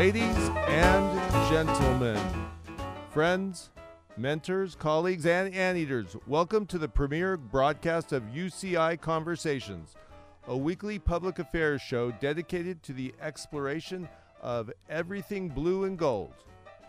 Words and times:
Ladies 0.00 0.48
and 0.66 1.50
gentlemen, 1.50 2.18
friends, 3.10 3.68
mentors, 4.16 4.74
colleagues, 4.74 5.26
and 5.26 5.54
anteaters, 5.54 6.16
welcome 6.26 6.64
to 6.68 6.78
the 6.78 6.88
premiere 6.88 7.36
broadcast 7.36 8.12
of 8.12 8.22
UCI 8.34 8.98
Conversations, 8.98 9.96
a 10.48 10.56
weekly 10.56 10.98
public 10.98 11.38
affairs 11.38 11.82
show 11.82 12.12
dedicated 12.12 12.82
to 12.84 12.94
the 12.94 13.14
exploration 13.20 14.08
of 14.40 14.72
everything 14.88 15.50
blue 15.50 15.84
and 15.84 15.98
gold, 15.98 16.32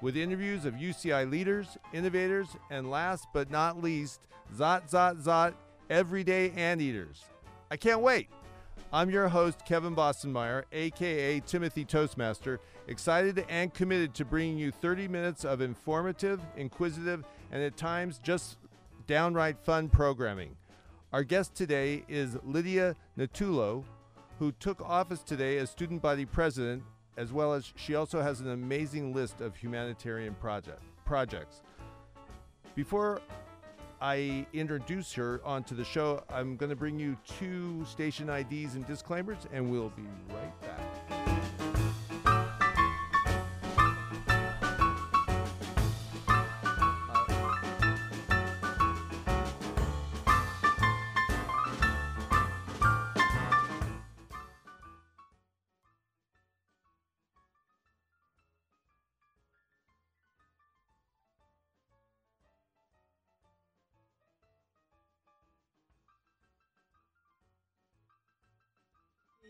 with 0.01 0.15
interviews 0.15 0.63
of 0.63 0.75
UCI 0.75 1.29
leaders, 1.29 1.77
innovators, 1.91 2.47
and 2.69 2.89
last 2.89 3.27
but 3.33 3.51
not 3.51 3.83
least, 3.83 4.21
Zot 4.55 4.89
Zot 4.89 5.21
Zot 5.21 5.53
everyday 5.89 6.51
anteaters. 6.51 7.25
I 7.69 7.75
can't 7.75 7.99
wait. 7.99 8.29
I'm 8.93 9.09
your 9.09 9.29
host, 9.29 9.63
Kevin 9.65 9.95
Bossenmeyer, 9.95 10.63
aka 10.73 11.39
Timothy 11.39 11.85
Toastmaster, 11.85 12.59
excited 12.89 13.45
and 13.47 13.73
committed 13.73 14.13
to 14.15 14.25
bringing 14.25 14.57
you 14.57 14.69
30 14.69 15.07
minutes 15.07 15.45
of 15.45 15.61
informative, 15.61 16.41
inquisitive, 16.57 17.23
and 17.53 17.63
at 17.63 17.77
times 17.77 18.19
just 18.21 18.57
downright 19.07 19.57
fun 19.57 19.87
programming. 19.87 20.57
Our 21.13 21.23
guest 21.23 21.55
today 21.55 22.03
is 22.09 22.37
Lydia 22.43 22.97
Natoolo, 23.17 23.85
who 24.39 24.51
took 24.51 24.81
office 24.81 25.23
today 25.23 25.57
as 25.59 25.69
student 25.69 26.01
body 26.01 26.25
president, 26.25 26.83
as 27.15 27.31
well 27.31 27.53
as 27.53 27.71
she 27.77 27.95
also 27.95 28.21
has 28.21 28.41
an 28.41 28.49
amazing 28.49 29.13
list 29.13 29.39
of 29.39 29.55
humanitarian 29.55 30.35
project, 30.35 30.83
projects. 31.05 31.61
Before 32.75 33.21
I 34.01 34.47
introduce 34.51 35.13
her 35.13 35.41
onto 35.45 35.75
the 35.75 35.85
show, 35.85 36.23
I'm 36.29 36.57
going 36.57 36.71
to 36.71 36.75
bring 36.75 36.99
you 36.99 37.15
two 37.39 37.85
station 37.85 38.29
IDs 38.29 38.73
and 38.73 38.85
disclaimers, 38.87 39.45
and 39.53 39.71
we'll 39.71 39.89
be 39.89 40.07
right 40.29 40.61
back. 40.61 41.30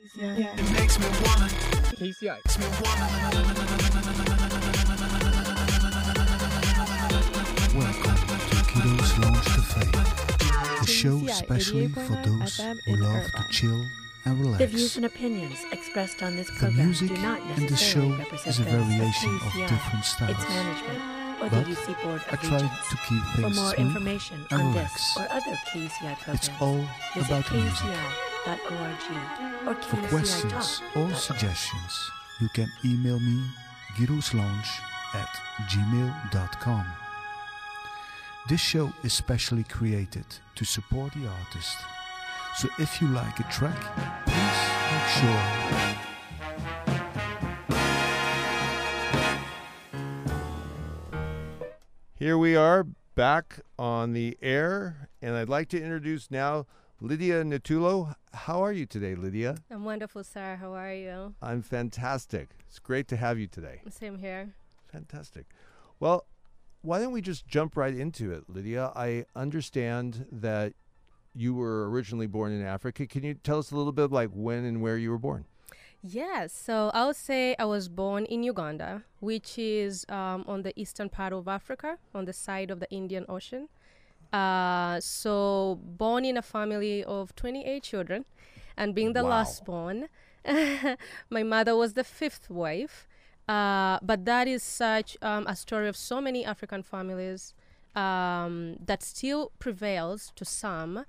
It 0.03 0.71
makes 0.73 0.97
me 0.97 1.05
wanna, 1.05 1.47
KCI. 1.93 2.33
makes 2.41 2.57
me 2.57 2.65
wanna. 2.81 4.11
Welcome 7.77 8.17
to 8.49 8.65
Kiddo's 8.65 9.17
Lounge 9.19 9.45
Cafe, 9.45 9.85
the 10.81 10.87
show 10.87 11.19
KCI 11.19 11.29
especially 11.29 11.87
for 11.89 12.15
those 12.25 12.57
who 12.57 12.95
love 12.95 13.31
to 13.31 13.43
chill 13.51 13.85
and 14.25 14.39
relax. 14.41 14.57
The 14.57 14.67
views 14.67 14.95
and 14.97 15.05
opinions 15.05 15.59
expressed 15.71 16.23
on 16.23 16.35
this 16.35 16.47
The 16.47 16.53
program 16.57 16.85
music 16.87 17.09
do 17.09 17.17
not 17.21 17.39
in 17.59 17.67
the 17.67 17.77
show 17.77 17.99
necessarily 18.09 18.17
represent 18.17 18.47
is 18.47 18.59
a 18.59 18.63
variation 18.63 19.35
of 19.45 19.53
different 19.69 20.05
styles. 20.05 20.31
its 20.31 20.49
management, 20.49 20.99
or 21.43 21.49
But 21.49 21.65
the 21.65 21.75
UC 21.75 22.03
Board 22.03 22.21
I 22.27 22.33
of 22.33 22.41
try 22.41 22.53
Regents. 22.57 22.89
to 22.89 22.97
keep 23.07 23.23
For 23.35 23.41
things 23.43 23.55
more 23.55 23.75
smooth. 23.75 23.87
information 23.87 24.47
and 24.49 24.61
on 24.61 24.73
relax. 24.73 24.93
this 25.13 25.17
or 25.17 25.31
other 25.31 25.55
KUCI 25.71 26.15
programs, 26.15 26.47
It's 26.47 26.49
all 26.59 26.85
about 27.23 27.45
the 27.45 27.57
music. 27.57 28.30
kuci.org 28.45 29.67
or 29.67 29.75
For 29.81 30.07
questions 30.07 30.81
or 30.95 31.13
suggestions, 31.13 32.11
you 32.39 32.49
can 32.49 32.67
email 32.83 33.19
me 33.19 33.43
giroslounge 33.97 34.69
at 35.13 35.29
gmail.com. 35.69 36.85
This 38.49 38.61
show 38.61 38.91
is 39.03 39.13
specially 39.13 39.63
created 39.63 40.25
to 40.55 40.65
support 40.65 41.13
the 41.13 41.27
artist. 41.27 41.77
So 42.57 42.67
if 42.79 43.01
you 43.01 43.07
like 43.07 43.39
a 43.39 43.43
track, 43.43 43.79
please 44.25 44.61
make 44.91 45.07
sure 45.19 45.97
Here 52.15 52.37
we 52.37 52.55
are 52.55 52.85
back 53.15 53.61
on 53.79 54.13
the 54.13 54.37
air, 54.43 55.09
and 55.23 55.35
I'd 55.35 55.49
like 55.49 55.69
to 55.69 55.81
introduce 55.81 56.29
now 56.29 56.67
Lydia 57.03 57.43
Natoolo. 57.43 58.13
How 58.31 58.63
are 58.63 58.71
you 58.71 58.85
today, 58.85 59.15
Lydia? 59.15 59.55
I'm 59.71 59.83
wonderful, 59.83 60.23
sir. 60.23 60.55
How 60.61 60.75
are 60.75 60.93
you? 60.93 61.33
I'm 61.41 61.63
fantastic. 61.63 62.49
It's 62.67 62.77
great 62.77 63.07
to 63.07 63.15
have 63.15 63.39
you 63.39 63.47
today. 63.47 63.81
Same 63.89 64.19
here. 64.19 64.53
Fantastic. 64.91 65.47
Well, 65.99 66.27
why 66.83 66.99
don't 66.99 67.11
we 67.11 67.21
just 67.21 67.47
jump 67.47 67.75
right 67.75 67.95
into 67.95 68.31
it, 68.31 68.43
Lydia? 68.47 68.91
I 68.95 69.25
understand 69.35 70.27
that 70.31 70.73
you 71.33 71.55
were 71.55 71.89
originally 71.89 72.27
born 72.27 72.51
in 72.51 72.61
Africa. 72.63 73.07
Can 73.07 73.23
you 73.23 73.33
tell 73.33 73.57
us 73.57 73.71
a 73.71 73.75
little 73.75 73.93
bit 73.93 74.11
like 74.11 74.29
when 74.31 74.63
and 74.63 74.79
where 74.83 74.97
you 74.99 75.09
were 75.09 75.17
born? 75.17 75.45
Yes, 76.03 76.53
so 76.53 76.91
I 76.93 77.07
would 77.07 77.15
say 77.15 77.55
I 77.57 77.65
was 77.65 77.89
born 77.89 78.25
in 78.25 78.43
Uganda, 78.43 79.03
which 79.19 79.57
is 79.57 80.05
um, 80.07 80.45
on 80.47 80.61
the 80.61 80.79
eastern 80.79 81.09
part 81.09 81.33
of 81.33 81.47
Africa, 81.47 81.97
on 82.13 82.25
the 82.25 82.33
side 82.33 82.69
of 82.69 82.79
the 82.79 82.89
Indian 82.91 83.25
Ocean. 83.27 83.69
Uh, 84.33 84.99
so, 84.99 85.79
born 85.83 86.25
in 86.25 86.37
a 86.37 86.41
family 86.41 87.03
of 87.03 87.35
28 87.35 87.83
children, 87.83 88.25
and 88.77 88.95
being 88.95 89.13
the 89.13 89.23
Wow. 89.23 89.23
last 89.23 89.65
born, 89.65 90.07
my 91.29 91.43
mother 91.43 91.75
was 91.75 91.93
the 91.93 92.03
fifth 92.03 92.49
wife. 92.49 93.07
Uh, 93.47 93.99
but 94.01 94.25
that 94.25 94.47
is 94.47 94.63
such 94.63 95.17
um, 95.21 95.45
a 95.47 95.55
story 95.55 95.87
of 95.89 95.97
so 95.97 96.21
many 96.21 96.45
African 96.45 96.83
families 96.83 97.53
um, 97.95 98.77
that 98.85 99.03
still 99.03 99.51
prevails 99.59 100.31
to 100.35 100.45
some. 100.45 101.05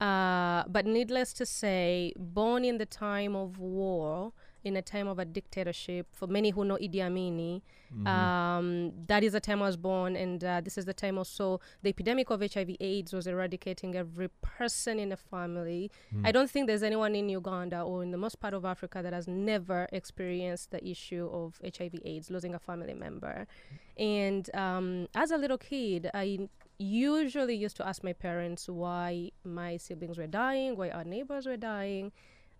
Uh, 0.00 0.64
but 0.66 0.86
needless 0.86 1.32
to 1.34 1.46
say, 1.46 2.12
born 2.16 2.64
in 2.64 2.78
the 2.78 2.86
time 2.86 3.36
of 3.36 3.58
war, 3.58 4.32
in 4.64 4.76
a 4.76 4.82
time 4.82 5.06
of 5.06 5.18
a 5.18 5.24
dictatorship, 5.24 6.06
for 6.12 6.26
many 6.26 6.50
who 6.50 6.64
know 6.64 6.76
Idi 6.76 7.00
Amin, 7.00 7.62
um, 8.06 8.92
that 9.06 9.22
is 9.22 9.32
the 9.32 9.40
time 9.40 9.62
I 9.62 9.66
was 9.66 9.76
born, 9.76 10.16
and 10.16 10.42
uh, 10.42 10.60
this 10.60 10.76
is 10.76 10.84
the 10.84 10.94
time 10.94 11.16
also 11.16 11.60
the 11.82 11.90
epidemic 11.90 12.30
of 12.30 12.40
HIV/AIDS 12.40 13.12
was 13.12 13.26
eradicating 13.26 13.94
every 13.94 14.28
person 14.42 14.98
in 14.98 15.12
a 15.12 15.16
family. 15.16 15.90
I 16.24 16.32
don't 16.32 16.50
think 16.50 16.66
there's 16.66 16.82
anyone 16.82 17.14
in 17.14 17.28
Uganda 17.28 17.82
or 17.82 18.02
in 18.02 18.10
the 18.10 18.18
most 18.18 18.40
part 18.40 18.54
of 18.54 18.64
Africa 18.64 19.00
that 19.02 19.12
has 19.12 19.28
never 19.28 19.88
experienced 19.92 20.70
the 20.70 20.84
issue 20.84 21.28
of 21.32 21.60
HIV/AIDS, 21.62 22.30
losing 22.30 22.54
a 22.54 22.58
family 22.58 22.94
member. 22.94 23.46
And 23.96 24.50
um, 24.54 25.08
as 25.14 25.30
a 25.30 25.36
little 25.36 25.58
kid, 25.58 26.10
I 26.12 26.48
usually 26.78 27.54
used 27.54 27.76
to 27.76 27.86
ask 27.86 28.02
my 28.02 28.12
parents 28.12 28.68
why 28.68 29.30
my 29.44 29.76
siblings 29.76 30.18
were 30.18 30.26
dying, 30.26 30.76
why 30.76 30.90
our 30.90 31.04
neighbors 31.04 31.46
were 31.46 31.56
dying. 31.56 32.10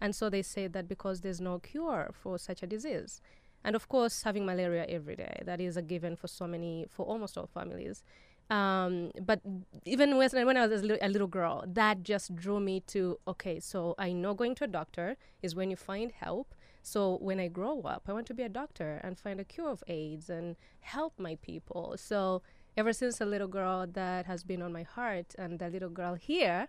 And 0.04 0.14
so 0.14 0.28
they 0.28 0.42
said 0.42 0.74
that 0.74 0.86
because 0.86 1.22
there's 1.22 1.40
no 1.40 1.58
cure 1.58 2.10
for 2.12 2.38
such 2.38 2.62
a 2.62 2.66
disease. 2.66 3.22
And 3.64 3.74
of 3.74 3.88
course, 3.88 4.22
having 4.22 4.44
malaria 4.44 4.84
every 4.86 5.16
day, 5.16 5.40
that 5.46 5.62
is 5.62 5.78
a 5.78 5.82
given 5.82 6.14
for 6.14 6.28
so 6.28 6.46
many, 6.46 6.84
for 6.90 7.06
almost 7.06 7.38
all 7.38 7.46
families. 7.46 8.02
Um, 8.50 9.12
but 9.22 9.40
even 9.86 10.18
when, 10.18 10.28
when 10.48 10.58
I 10.58 10.66
was 10.66 10.82
a 10.82 10.84
little, 10.84 10.98
a 11.00 11.08
little 11.08 11.26
girl, 11.26 11.64
that 11.66 12.02
just 12.02 12.36
drew 12.36 12.60
me 12.60 12.80
to 12.88 13.18
okay, 13.26 13.58
so 13.60 13.94
I 13.98 14.12
know 14.12 14.34
going 14.34 14.54
to 14.56 14.64
a 14.64 14.66
doctor 14.66 15.16
is 15.40 15.54
when 15.54 15.70
you 15.70 15.76
find 15.76 16.12
help. 16.12 16.54
So 16.82 17.16
when 17.22 17.40
I 17.40 17.48
grow 17.48 17.80
up, 17.80 18.02
I 18.06 18.12
want 18.12 18.26
to 18.26 18.34
be 18.34 18.42
a 18.42 18.50
doctor 18.50 19.00
and 19.02 19.18
find 19.18 19.40
a 19.40 19.44
cure 19.44 19.70
of 19.70 19.82
AIDS 19.88 20.28
and 20.28 20.56
help 20.80 21.14
my 21.18 21.36
people. 21.36 21.94
So 21.96 22.42
ever 22.76 22.92
since 22.92 23.22
a 23.22 23.24
little 23.24 23.48
girl, 23.48 23.86
that 23.86 24.26
has 24.26 24.44
been 24.44 24.60
on 24.60 24.70
my 24.70 24.82
heart, 24.82 25.34
and 25.38 25.58
the 25.58 25.70
little 25.70 25.88
girl 25.88 26.14
here 26.14 26.68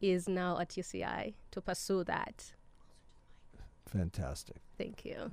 is 0.00 0.28
now 0.28 0.58
at 0.58 0.70
UCI 0.70 1.34
to 1.50 1.60
pursue 1.60 2.04
that. 2.04 2.52
Fantastic. 3.86 4.56
Thank 4.76 5.04
you. 5.04 5.30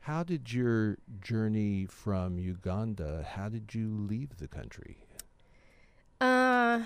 How 0.00 0.24
did 0.24 0.52
your 0.52 0.98
journey 1.20 1.86
from 1.86 2.38
Uganda, 2.38 3.24
how 3.36 3.48
did 3.48 3.72
you 3.72 3.88
leave 3.88 4.38
the 4.38 4.48
country? 4.48 4.96
Uh, 6.20 6.82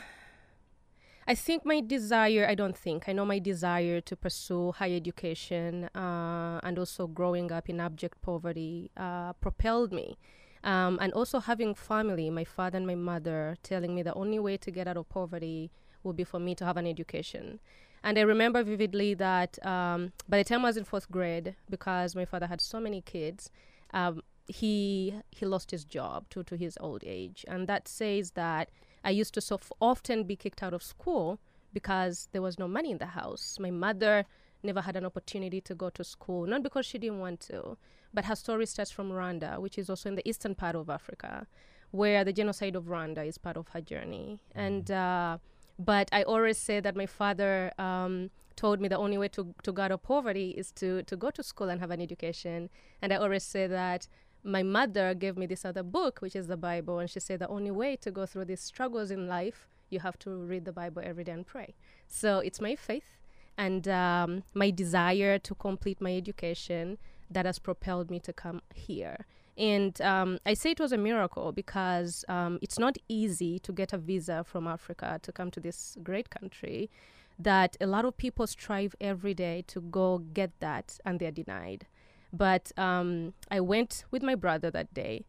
I 1.26 1.34
think 1.34 1.64
my 1.64 1.80
desire, 1.80 2.46
I 2.46 2.54
don't 2.54 2.76
think, 2.76 3.08
I 3.08 3.12
know 3.12 3.24
my 3.24 3.38
desire 3.38 4.02
to 4.02 4.16
pursue 4.16 4.72
higher 4.72 4.96
education 4.96 5.84
uh, 5.94 6.60
and 6.62 6.78
also 6.78 7.06
growing 7.06 7.50
up 7.50 7.68
in 7.70 7.80
abject 7.80 8.20
poverty 8.20 8.90
uh, 8.96 9.32
propelled 9.34 9.92
me. 9.92 10.18
Um, 10.62 10.98
and 11.00 11.12
also 11.14 11.40
having 11.40 11.74
family, 11.74 12.28
my 12.28 12.44
father 12.44 12.76
and 12.76 12.86
my 12.86 12.96
mother, 12.96 13.56
telling 13.62 13.94
me 13.94 14.02
the 14.02 14.14
only 14.14 14.38
way 14.38 14.56
to 14.58 14.70
get 14.70 14.86
out 14.86 14.96
of 14.96 15.08
poverty 15.08 15.70
would 16.06 16.16
be 16.16 16.24
for 16.24 16.40
me 16.40 16.54
to 16.54 16.64
have 16.64 16.76
an 16.76 16.86
education. 16.86 17.60
And 18.02 18.18
I 18.18 18.22
remember 18.22 18.62
vividly 18.62 19.14
that 19.14 19.64
um, 19.66 20.12
by 20.28 20.38
the 20.38 20.44
time 20.44 20.64
I 20.64 20.68
was 20.68 20.76
in 20.76 20.84
fourth 20.84 21.10
grade, 21.10 21.56
because 21.68 22.14
my 22.14 22.24
father 22.24 22.46
had 22.46 22.60
so 22.60 22.78
many 22.80 23.00
kids, 23.00 23.50
um, 23.92 24.22
he 24.46 25.14
he 25.30 25.44
lost 25.44 25.72
his 25.72 25.84
job 25.84 26.28
due 26.30 26.44
to 26.44 26.56
his 26.56 26.78
old 26.80 27.02
age, 27.04 27.44
and 27.48 27.66
that 27.68 27.88
says 27.88 28.32
that 28.32 28.70
I 29.04 29.10
used 29.10 29.34
to 29.34 29.40
so 29.40 29.56
f- 29.56 29.72
often 29.80 30.24
be 30.24 30.36
kicked 30.36 30.62
out 30.62 30.72
of 30.72 30.82
school 30.82 31.40
because 31.72 32.28
there 32.32 32.42
was 32.42 32.58
no 32.58 32.68
money 32.68 32.90
in 32.92 32.98
the 32.98 33.06
house. 33.06 33.58
My 33.60 33.70
mother 33.70 34.24
never 34.62 34.82
had 34.82 34.96
an 34.96 35.04
opportunity 35.04 35.60
to 35.62 35.74
go 35.74 35.90
to 35.90 36.04
school, 36.04 36.46
not 36.46 36.62
because 36.62 36.86
she 36.86 36.98
didn't 36.98 37.20
want 37.20 37.40
to, 37.40 37.76
but 38.14 38.24
her 38.26 38.36
story 38.36 38.66
starts 38.66 38.90
from 38.90 39.10
Rwanda, 39.10 39.58
which 39.58 39.78
is 39.78 39.90
also 39.90 40.08
in 40.08 40.14
the 40.14 40.28
eastern 40.28 40.54
part 40.54 40.76
of 40.76 40.88
Africa, 40.88 41.46
where 41.90 42.24
the 42.24 42.32
genocide 42.32 42.76
of 42.76 42.84
Rwanda 42.84 43.26
is 43.26 43.38
part 43.38 43.56
of 43.56 43.68
her 43.68 43.80
journey. 43.80 44.38
And 44.54 44.90
uh, 44.90 45.38
but 45.78 46.08
I 46.12 46.22
always 46.22 46.58
say 46.58 46.80
that 46.80 46.96
my 46.96 47.06
father 47.06 47.72
um, 47.78 48.30
told 48.56 48.80
me 48.80 48.88
the 48.88 48.98
only 48.98 49.18
way 49.18 49.28
to, 49.28 49.54
to 49.62 49.72
get 49.72 49.86
out 49.86 49.92
of 49.92 50.02
poverty 50.02 50.50
is 50.50 50.72
to, 50.72 51.02
to 51.02 51.16
go 51.16 51.30
to 51.30 51.42
school 51.42 51.68
and 51.68 51.80
have 51.80 51.90
an 51.90 52.00
education. 52.00 52.70
And 53.02 53.12
I 53.12 53.16
always 53.16 53.42
say 53.42 53.66
that 53.66 54.08
my 54.42 54.62
mother 54.62 55.12
gave 55.14 55.36
me 55.36 55.46
this 55.46 55.64
other 55.64 55.82
book, 55.82 56.20
which 56.20 56.36
is 56.36 56.46
the 56.46 56.56
Bible, 56.56 56.98
and 56.98 57.10
she 57.10 57.20
said 57.20 57.40
the 57.40 57.48
only 57.48 57.70
way 57.70 57.96
to 57.96 58.10
go 58.10 58.26
through 58.26 58.46
these 58.46 58.60
struggles 58.60 59.10
in 59.10 59.26
life, 59.26 59.68
you 59.90 60.00
have 60.00 60.18
to 60.20 60.30
read 60.30 60.64
the 60.64 60.72
Bible 60.72 61.02
every 61.04 61.24
day 61.24 61.32
and 61.32 61.46
pray. 61.46 61.74
So 62.08 62.38
it's 62.38 62.60
my 62.60 62.76
faith 62.76 63.18
and 63.58 63.88
um, 63.88 64.42
my 64.54 64.70
desire 64.70 65.38
to 65.38 65.54
complete 65.54 66.00
my 66.00 66.14
education 66.16 66.98
that 67.30 67.46
has 67.46 67.58
propelled 67.58 68.10
me 68.10 68.20
to 68.20 68.32
come 68.32 68.62
here. 68.74 69.26
And 69.56 70.00
um, 70.02 70.38
I 70.44 70.54
say 70.54 70.72
it 70.72 70.80
was 70.80 70.92
a 70.92 70.98
miracle 70.98 71.52
because 71.52 72.24
um, 72.28 72.58
it's 72.60 72.78
not 72.78 72.96
easy 73.08 73.58
to 73.60 73.72
get 73.72 73.92
a 73.92 73.98
visa 73.98 74.44
from 74.44 74.66
Africa 74.66 75.18
to 75.22 75.32
come 75.32 75.50
to 75.52 75.60
this 75.60 75.96
great 76.02 76.28
country. 76.30 76.90
That 77.38 77.76
a 77.80 77.86
lot 77.86 78.04
of 78.04 78.16
people 78.16 78.46
strive 78.46 78.94
every 79.00 79.34
day 79.34 79.64
to 79.68 79.80
go 79.80 80.18
get 80.18 80.58
that 80.60 80.98
and 81.04 81.20
they're 81.20 81.30
denied. 81.30 81.86
But 82.32 82.72
um, 82.76 83.34
I 83.50 83.60
went 83.60 84.04
with 84.10 84.22
my 84.22 84.34
brother 84.34 84.70
that 84.70 84.92
day, 84.92 85.24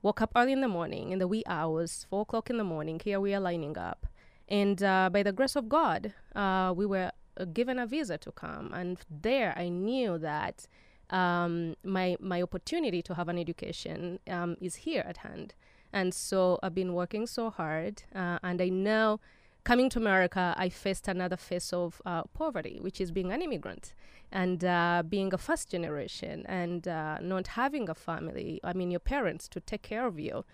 woke 0.00 0.20
up 0.20 0.32
early 0.36 0.52
in 0.52 0.60
the 0.60 0.68
morning, 0.68 1.10
in 1.10 1.18
the 1.18 1.28
wee 1.28 1.44
hours, 1.46 2.06
four 2.08 2.22
o'clock 2.22 2.50
in 2.50 2.58
the 2.58 2.64
morning. 2.64 3.00
Here 3.02 3.20
we 3.20 3.34
are 3.34 3.40
lining 3.40 3.78
up. 3.78 4.06
And 4.48 4.82
uh, 4.82 5.08
by 5.12 5.22
the 5.22 5.32
grace 5.32 5.56
of 5.56 5.68
God, 5.68 6.12
uh, 6.34 6.72
we 6.76 6.84
were 6.84 7.10
uh, 7.36 7.44
given 7.46 7.78
a 7.78 7.86
visa 7.86 8.18
to 8.18 8.32
come. 8.32 8.72
And 8.72 8.98
there 9.08 9.54
I 9.56 9.68
knew 9.68 10.18
that 10.18 10.66
um, 11.12 11.76
my 11.84 12.16
my 12.20 12.42
opportunity 12.42 13.02
to 13.02 13.14
have 13.14 13.28
an 13.28 13.38
education 13.38 14.18
um, 14.28 14.56
is 14.60 14.74
here 14.86 15.04
at 15.06 15.18
hand. 15.18 15.54
And 15.92 16.14
so 16.14 16.58
I've 16.62 16.74
been 16.74 16.94
working 16.94 17.26
so 17.26 17.50
hard, 17.50 18.02
uh, 18.14 18.38
and 18.42 18.60
I 18.62 18.70
know 18.70 19.20
coming 19.64 19.88
to 19.90 19.98
America, 19.98 20.54
I 20.56 20.68
faced 20.70 21.06
another 21.06 21.36
face 21.36 21.72
of 21.72 22.00
uh, 22.04 22.22
poverty, 22.34 22.78
which 22.80 23.00
is 23.00 23.10
being 23.12 23.30
an 23.30 23.42
immigrant 23.42 23.94
and 24.32 24.64
uh, 24.64 25.02
being 25.08 25.32
a 25.34 25.38
first 25.38 25.70
generation 25.70 26.44
and 26.46 26.88
uh, 26.88 27.18
not 27.20 27.46
having 27.48 27.88
a 27.88 27.94
family. 27.94 28.58
I 28.64 28.72
mean, 28.72 28.90
your 28.90 29.00
parents 29.00 29.46
to 29.48 29.60
take 29.60 29.82
care 29.82 30.06
of 30.06 30.18
you. 30.18 30.44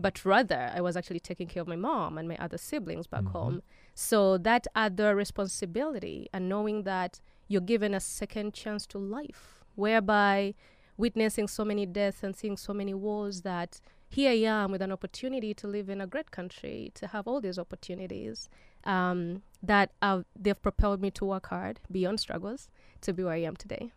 But 0.00 0.24
rather, 0.24 0.72
I 0.74 0.80
was 0.80 0.96
actually 0.96 1.20
taking 1.20 1.46
care 1.46 1.62
of 1.62 1.68
my 1.68 1.76
mom 1.76 2.18
and 2.18 2.26
my 2.28 2.36
other 2.38 2.58
siblings 2.58 3.06
back 3.06 3.24
Mhm. 3.24 3.32
home. 3.32 3.62
So 3.94 4.36
that 4.38 4.66
other 4.74 5.14
responsibility 5.14 6.28
and 6.32 6.48
knowing 6.48 6.82
that 6.82 7.20
you're 7.48 7.60
given 7.60 7.94
a 7.94 8.00
second 8.00 8.52
chance 8.52 8.86
to 8.88 8.98
life, 8.98 9.55
whereby 9.76 10.54
witnessing 10.96 11.46
so 11.46 11.64
many 11.64 11.86
deaths 11.86 12.22
and 12.22 12.34
seeing 12.34 12.56
so 12.56 12.72
many 12.72 12.94
wars 12.94 13.42
that 13.42 13.80
here 14.08 14.30
I 14.30 14.34
am 14.62 14.72
with 14.72 14.82
an 14.82 14.92
opportunity 14.92 15.52
to 15.54 15.66
live 15.66 15.88
in 15.88 16.00
a 16.00 16.06
great 16.06 16.30
country, 16.30 16.90
to 16.94 17.06
have 17.08 17.26
all 17.28 17.40
these 17.40 17.58
opportunities 17.58 18.48
um, 18.84 19.42
that 19.62 19.90
uh, 20.00 20.22
they've 20.38 20.60
propelled 20.60 21.00
me 21.02 21.10
to 21.12 21.24
work 21.24 21.46
hard 21.48 21.80
beyond 21.90 22.20
struggles 22.20 22.68
to 23.02 23.12
be 23.12 23.22
where 23.24 23.34
I 23.34 23.42
am 23.42 23.56
today. 23.56 23.90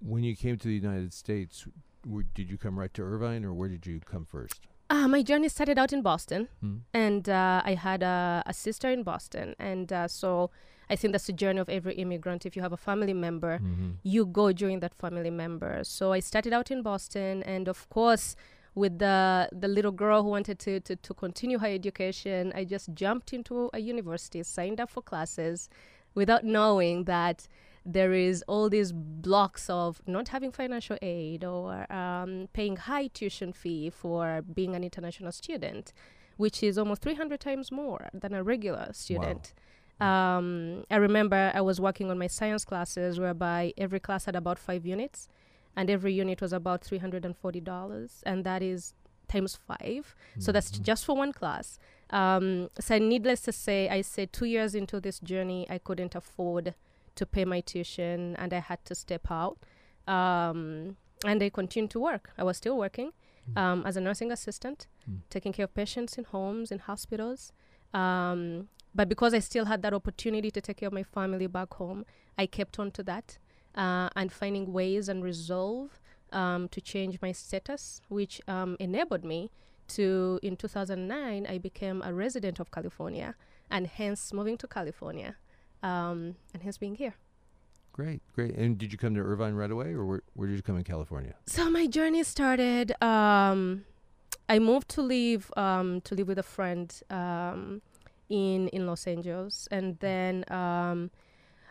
When 0.00 0.24
you 0.24 0.34
came 0.34 0.56
to 0.58 0.66
the 0.68 0.74
United 0.74 1.12
States, 1.12 1.66
w- 2.04 2.26
did 2.34 2.50
you 2.50 2.56
come 2.56 2.78
right 2.78 2.92
to 2.94 3.02
Irvine, 3.02 3.44
or 3.44 3.52
where 3.52 3.68
did 3.68 3.86
you 3.86 4.00
come 4.00 4.24
first? 4.24 4.60
Uh, 4.88 5.06
my 5.06 5.22
journey 5.22 5.48
started 5.48 5.78
out 5.78 5.92
in 5.92 6.02
Boston, 6.02 6.48
Hmm. 6.60 6.78
and 6.94 7.28
uh, 7.28 7.62
I 7.64 7.74
had 7.74 8.02
a, 8.02 8.42
a 8.46 8.54
sister 8.54 8.90
in 8.90 9.02
Boston. 9.02 9.54
And 9.58 9.92
uh, 9.92 10.08
so 10.08 10.50
I 10.90 10.96
think 10.96 11.12
that's 11.12 11.26
the 11.26 11.32
journey 11.32 11.60
of 11.60 11.68
every 11.68 11.94
immigrant. 11.94 12.44
If 12.46 12.56
you 12.56 12.62
have 12.62 12.72
a 12.72 12.82
family 12.88 13.14
member, 13.14 13.58
Mm-hmm. 13.62 13.90
you 14.02 14.26
go 14.26 14.52
join 14.52 14.80
that 14.80 14.94
family 14.94 15.30
member. 15.30 15.72
So 15.84 16.12
I 16.12 16.20
started 16.20 16.52
out 16.52 16.70
in 16.70 16.82
Boston, 16.82 17.42
and 17.54 17.68
of 17.68 17.88
course, 17.96 18.36
with 18.74 18.98
the 18.98 19.48
the 19.62 19.68
little 19.68 19.92
girl 19.92 20.22
who 20.24 20.30
wanted 20.30 20.58
to, 20.66 20.80
to, 20.80 20.94
to 20.96 21.12
continue 21.14 21.58
her 21.58 21.66
education, 21.80 22.52
I 22.60 22.64
just 22.64 22.86
jumped 23.02 23.32
into 23.32 23.70
a 23.72 23.78
university, 23.94 24.42
signed 24.42 24.78
up 24.80 24.90
for 24.90 25.02
classes, 25.02 25.68
without 26.14 26.42
knowing 26.44 27.04
that 27.04 27.48
there 27.86 28.12
is 28.12 28.44
all 28.46 28.68
these 28.68 28.92
blocks 28.92 29.70
of 29.70 30.02
not 30.06 30.28
having 30.28 30.52
financial 30.52 30.96
aid 31.02 31.44
or 31.44 31.90
um, 31.92 32.48
paying 32.52 32.76
high 32.76 33.06
tuition 33.08 33.52
fee 33.52 33.90
for 33.90 34.42
being 34.54 34.74
an 34.76 34.84
international 34.84 35.32
student, 35.32 35.92
which 36.36 36.62
is 36.62 36.76
almost 36.78 37.00
300 37.02 37.40
times 37.40 37.72
more 37.72 38.08
than 38.22 38.34
a 38.34 38.42
regular 38.42 38.88
student. 38.92 39.54
Um, 40.00 40.84
I 40.90 40.96
remember 40.96 41.52
I 41.54 41.60
was 41.60 41.80
working 41.80 42.10
on 42.10 42.18
my 42.18 42.26
science 42.26 42.64
classes, 42.64 43.18
whereby 43.20 43.72
every 43.76 44.00
class 44.00 44.24
had 44.24 44.36
about 44.36 44.58
five 44.58 44.86
units, 44.86 45.28
and 45.76 45.90
every 45.90 46.12
unit 46.12 46.40
was 46.40 46.52
about 46.52 46.82
three 46.82 46.98
hundred 46.98 47.24
and 47.24 47.36
forty 47.36 47.60
dollars, 47.60 48.22
and 48.26 48.44
that 48.44 48.62
is 48.62 48.94
times 49.28 49.56
five. 49.56 50.14
So 50.38 50.52
that's 50.52 50.70
Mm-hmm. 50.72 50.82
just 50.84 51.04
for 51.04 51.14
one 51.16 51.32
class. 51.32 51.78
Um, 52.10 52.70
so 52.80 52.98
needless 52.98 53.40
to 53.42 53.52
say, 53.52 53.88
I 53.88 54.00
said 54.00 54.32
two 54.32 54.46
years 54.46 54.74
into 54.74 55.00
this 55.00 55.20
journey, 55.20 55.66
I 55.70 55.78
couldn't 55.78 56.14
afford 56.16 56.74
to 57.14 57.26
pay 57.26 57.44
my 57.44 57.60
tuition, 57.60 58.34
and 58.36 58.52
I 58.52 58.58
had 58.58 58.84
to 58.86 58.94
step 58.94 59.30
out. 59.30 59.58
Um, 60.08 60.96
and 61.24 61.42
I 61.42 61.50
continued 61.50 61.90
to 61.92 62.00
work. 62.00 62.30
I 62.38 62.42
was 62.42 62.56
still 62.56 62.76
working 62.76 63.12
um, 63.56 63.84
as 63.86 63.96
a 63.96 64.00
nursing 64.00 64.32
assistant, 64.32 64.86
Mm. 65.08 65.20
taking 65.30 65.52
care 65.52 65.64
of 65.64 65.74
patients 65.74 66.18
in 66.18 66.24
homes, 66.24 66.70
in 66.72 66.78
hospitals. 66.80 67.52
Um, 67.94 68.68
but 68.94 69.08
because 69.08 69.34
I 69.34 69.38
still 69.38 69.66
had 69.66 69.82
that 69.82 69.94
opportunity 69.94 70.50
to 70.50 70.60
take 70.60 70.78
care 70.78 70.88
of 70.88 70.92
my 70.92 71.02
family 71.02 71.46
back 71.46 71.74
home, 71.74 72.04
I 72.36 72.46
kept 72.46 72.78
on 72.78 72.90
to 72.92 73.02
that 73.04 73.38
uh, 73.74 74.08
and 74.16 74.32
finding 74.32 74.72
ways 74.72 75.08
and 75.08 75.22
resolve 75.22 76.00
um, 76.32 76.68
to 76.68 76.80
change 76.80 77.18
my 77.22 77.32
status, 77.32 78.00
which 78.08 78.40
um, 78.48 78.76
enabled 78.80 79.24
me 79.24 79.50
to, 79.88 80.38
in 80.42 80.56
2009, 80.56 81.46
I 81.46 81.58
became 81.58 82.02
a 82.02 82.12
resident 82.12 82.60
of 82.60 82.70
California 82.70 83.34
and 83.70 83.86
hence 83.86 84.32
moving 84.32 84.56
to 84.58 84.66
California 84.66 85.36
um, 85.82 86.36
and 86.52 86.62
hence 86.62 86.78
being 86.78 86.96
here. 86.96 87.14
Great, 87.92 88.22
great. 88.34 88.54
And 88.54 88.78
did 88.78 88.92
you 88.92 88.98
come 88.98 89.14
to 89.14 89.20
Irvine 89.20 89.54
right 89.54 89.70
away, 89.70 89.88
or 89.88 90.04
where, 90.06 90.22
where 90.34 90.48
did 90.48 90.56
you 90.56 90.62
come 90.62 90.76
in 90.76 90.84
California? 90.84 91.34
So 91.46 91.68
my 91.70 91.86
journey 91.86 92.22
started. 92.22 92.94
I 94.50 94.58
moved 94.58 94.88
to 94.90 95.02
live 95.02 95.50
um, 95.56 96.00
to 96.02 96.14
live 96.14 96.28
with 96.28 96.38
a 96.38 96.42
friend 96.56 96.92
um, 97.10 97.82
in 98.28 98.68
in 98.68 98.86
Los 98.86 99.06
Angeles, 99.06 99.68
and 99.70 99.98
then 100.00 100.44
um, 100.50 101.10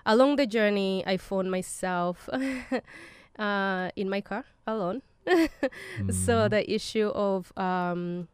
along 0.05 0.38
the 0.38 0.48
journey, 0.48 1.03
I 1.05 1.17
found 1.17 1.51
myself 1.51 2.29
uh, 3.39 3.89
in 3.95 4.09
my 4.09 4.21
car 4.21 4.45
alone. 4.65 5.01
So 6.09 6.48
Mhm. 6.48 6.50
the 6.50 6.63
issue 6.74 7.09
of 7.13 7.51
um, 7.57 8.27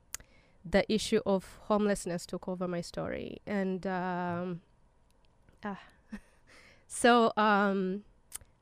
the 0.71 0.83
issue 0.93 1.21
of 1.25 1.59
homelessness 1.67 2.25
took 2.25 2.47
over 2.47 2.67
my 2.67 2.81
story, 2.81 3.39
and 3.47 3.85
um, 3.87 4.61
ah, 5.63 5.79
so 6.87 7.31
um, 7.37 8.03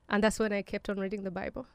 and 0.09 0.23
that's 0.23 0.39
when 0.39 0.53
I 0.53 0.61
kept 0.63 0.89
on 0.89 0.99
reading 0.99 1.23
the 1.23 1.31
Bible. 1.31 1.65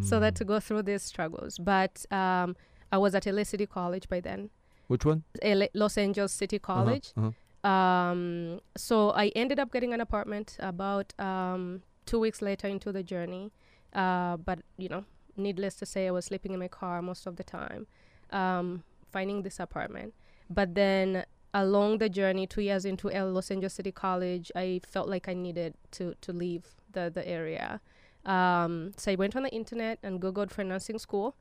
so 0.00 0.20
that 0.20 0.34
to 0.36 0.44
Mm. 0.44 0.48
go 0.48 0.60
through 0.60 0.82
these 0.82 1.02
struggles. 1.02 1.58
But 1.58 2.06
um, 2.12 2.56
I 2.92 2.98
was 2.98 3.14
at 3.14 3.26
LA 3.26 3.44
City 3.44 3.66
College 3.66 4.08
by 4.08 4.20
then, 4.20 4.50
Which 4.88 5.04
one? 5.04 5.22
LA, 5.42 5.66
Los 5.74 5.96
Angeles 5.98 6.32
City 6.32 6.56
Uh-huh, 6.56 6.74
College. 6.74 7.12
uh-huh. 7.16 7.30
Um, 7.68 8.60
so 8.76 9.10
I 9.10 9.28
ended 9.36 9.58
up 9.58 9.70
getting 9.72 9.92
an 9.92 10.00
apartment 10.00 10.56
about 10.60 11.12
um, 11.20 11.82
two 12.06 12.18
weeks 12.18 12.40
later 12.42 12.66
into 12.68 12.90
the 12.92 13.02
journey. 13.02 13.52
Uh, 13.92 14.36
but 14.38 14.60
you 14.78 14.88
know, 14.88 15.04
needless 15.36 15.74
to 15.76 15.86
say, 15.86 16.06
I 16.08 16.10
was 16.10 16.24
sleeping 16.24 16.52
in 16.52 16.58
my 16.58 16.68
car 16.68 17.02
most 17.02 17.26
of 17.26 17.36
the 17.36 17.44
time, 17.44 17.86
um, 18.30 18.82
finding 19.12 19.42
this 19.42 19.60
apartment. 19.60 20.14
But 20.48 20.74
then 20.74 21.24
along 21.52 21.98
the 21.98 22.08
journey, 22.08 22.46
two 22.46 22.62
years 22.62 22.84
into 22.84 23.10
L- 23.10 23.30
Los 23.32 23.50
Angeles 23.50 23.74
City 23.74 23.92
College, 23.92 24.50
I 24.56 24.80
felt 24.86 25.08
like 25.08 25.28
I 25.28 25.34
needed 25.34 25.74
to 25.92 26.14
to 26.22 26.32
leave 26.32 26.64
the 26.92 27.10
the 27.12 27.26
area. 27.28 27.80
Um, 28.24 28.92
so 28.96 29.12
I 29.12 29.16
went 29.16 29.36
on 29.36 29.42
the 29.44 29.50
internet 29.50 29.98
and 30.02 30.20
googled 30.20 30.50
for 30.50 30.62
nursing 30.64 30.98
school, 30.98 31.36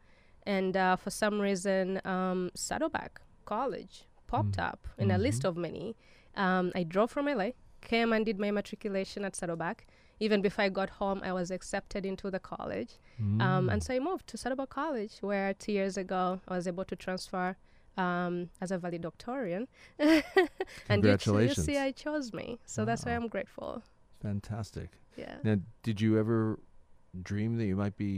and 0.58 0.74
uh, 0.86 0.96
for 1.04 1.12
some 1.24 1.36
reason, 1.48 1.84
um, 2.16 2.40
Saddleback 2.66 3.14
College 3.46 3.96
popped 4.32 4.58
Mm. 4.58 4.70
up 4.70 4.82
in 5.04 5.08
a 5.12 5.18
list 5.28 5.42
of 5.50 5.54
many. 5.68 5.88
Um, 6.46 6.66
I 6.80 6.84
drove 6.94 7.10
from 7.16 7.26
LA, 7.38 7.50
came 7.92 8.10
and 8.16 8.26
did 8.30 8.38
my 8.46 8.52
matriculation 8.60 9.26
at 9.28 9.34
Saddleback. 9.36 9.78
Even 10.26 10.42
before 10.48 10.66
I 10.66 10.70
got 10.80 10.90
home, 11.02 11.20
I 11.30 11.32
was 11.40 11.50
accepted 11.58 12.04
into 12.12 12.28
the 12.36 12.40
college. 12.52 12.92
Um, 13.20 13.70
and 13.72 13.80
Mm. 13.82 13.84
so 13.86 13.90
I 13.98 14.00
moved 14.10 14.26
to 14.32 14.36
Saddleback 14.42 14.70
College, 14.82 15.16
where 15.30 15.54
two 15.64 15.72
years 15.80 15.96
ago 16.04 16.22
I 16.50 16.52
was 16.58 16.66
able 16.68 16.86
to 16.92 16.96
transfer 17.06 17.48
um, 18.06 18.34
as 18.64 18.70
a 18.72 18.78
valedictorian. 18.86 19.64
and 20.90 21.04
you, 21.04 21.18
ch- 21.18 21.28
you 21.28 21.54
see, 21.68 21.78
I 21.88 21.92
chose 22.06 22.28
me. 22.40 22.48
So 22.66 22.86
that's 22.88 23.04
why 23.06 23.14
I'm 23.18 23.28
grateful. 23.36 23.72
Fantastic. 24.22 24.90
Yeah. 25.24 25.36
Now, 25.44 25.56
did 25.84 25.98
you 26.04 26.12
ever 26.24 26.60
dream 27.30 27.58
that 27.58 27.66
you 27.72 27.76
might 27.84 27.98
be 27.98 28.14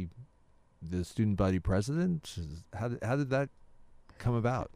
the 0.81 1.03
student 1.03 1.37
body 1.37 1.59
president? 1.59 2.37
How 2.73 2.87
did, 2.89 3.03
how 3.03 3.15
did 3.15 3.29
that 3.29 3.49
come 4.17 4.35
about? 4.35 4.71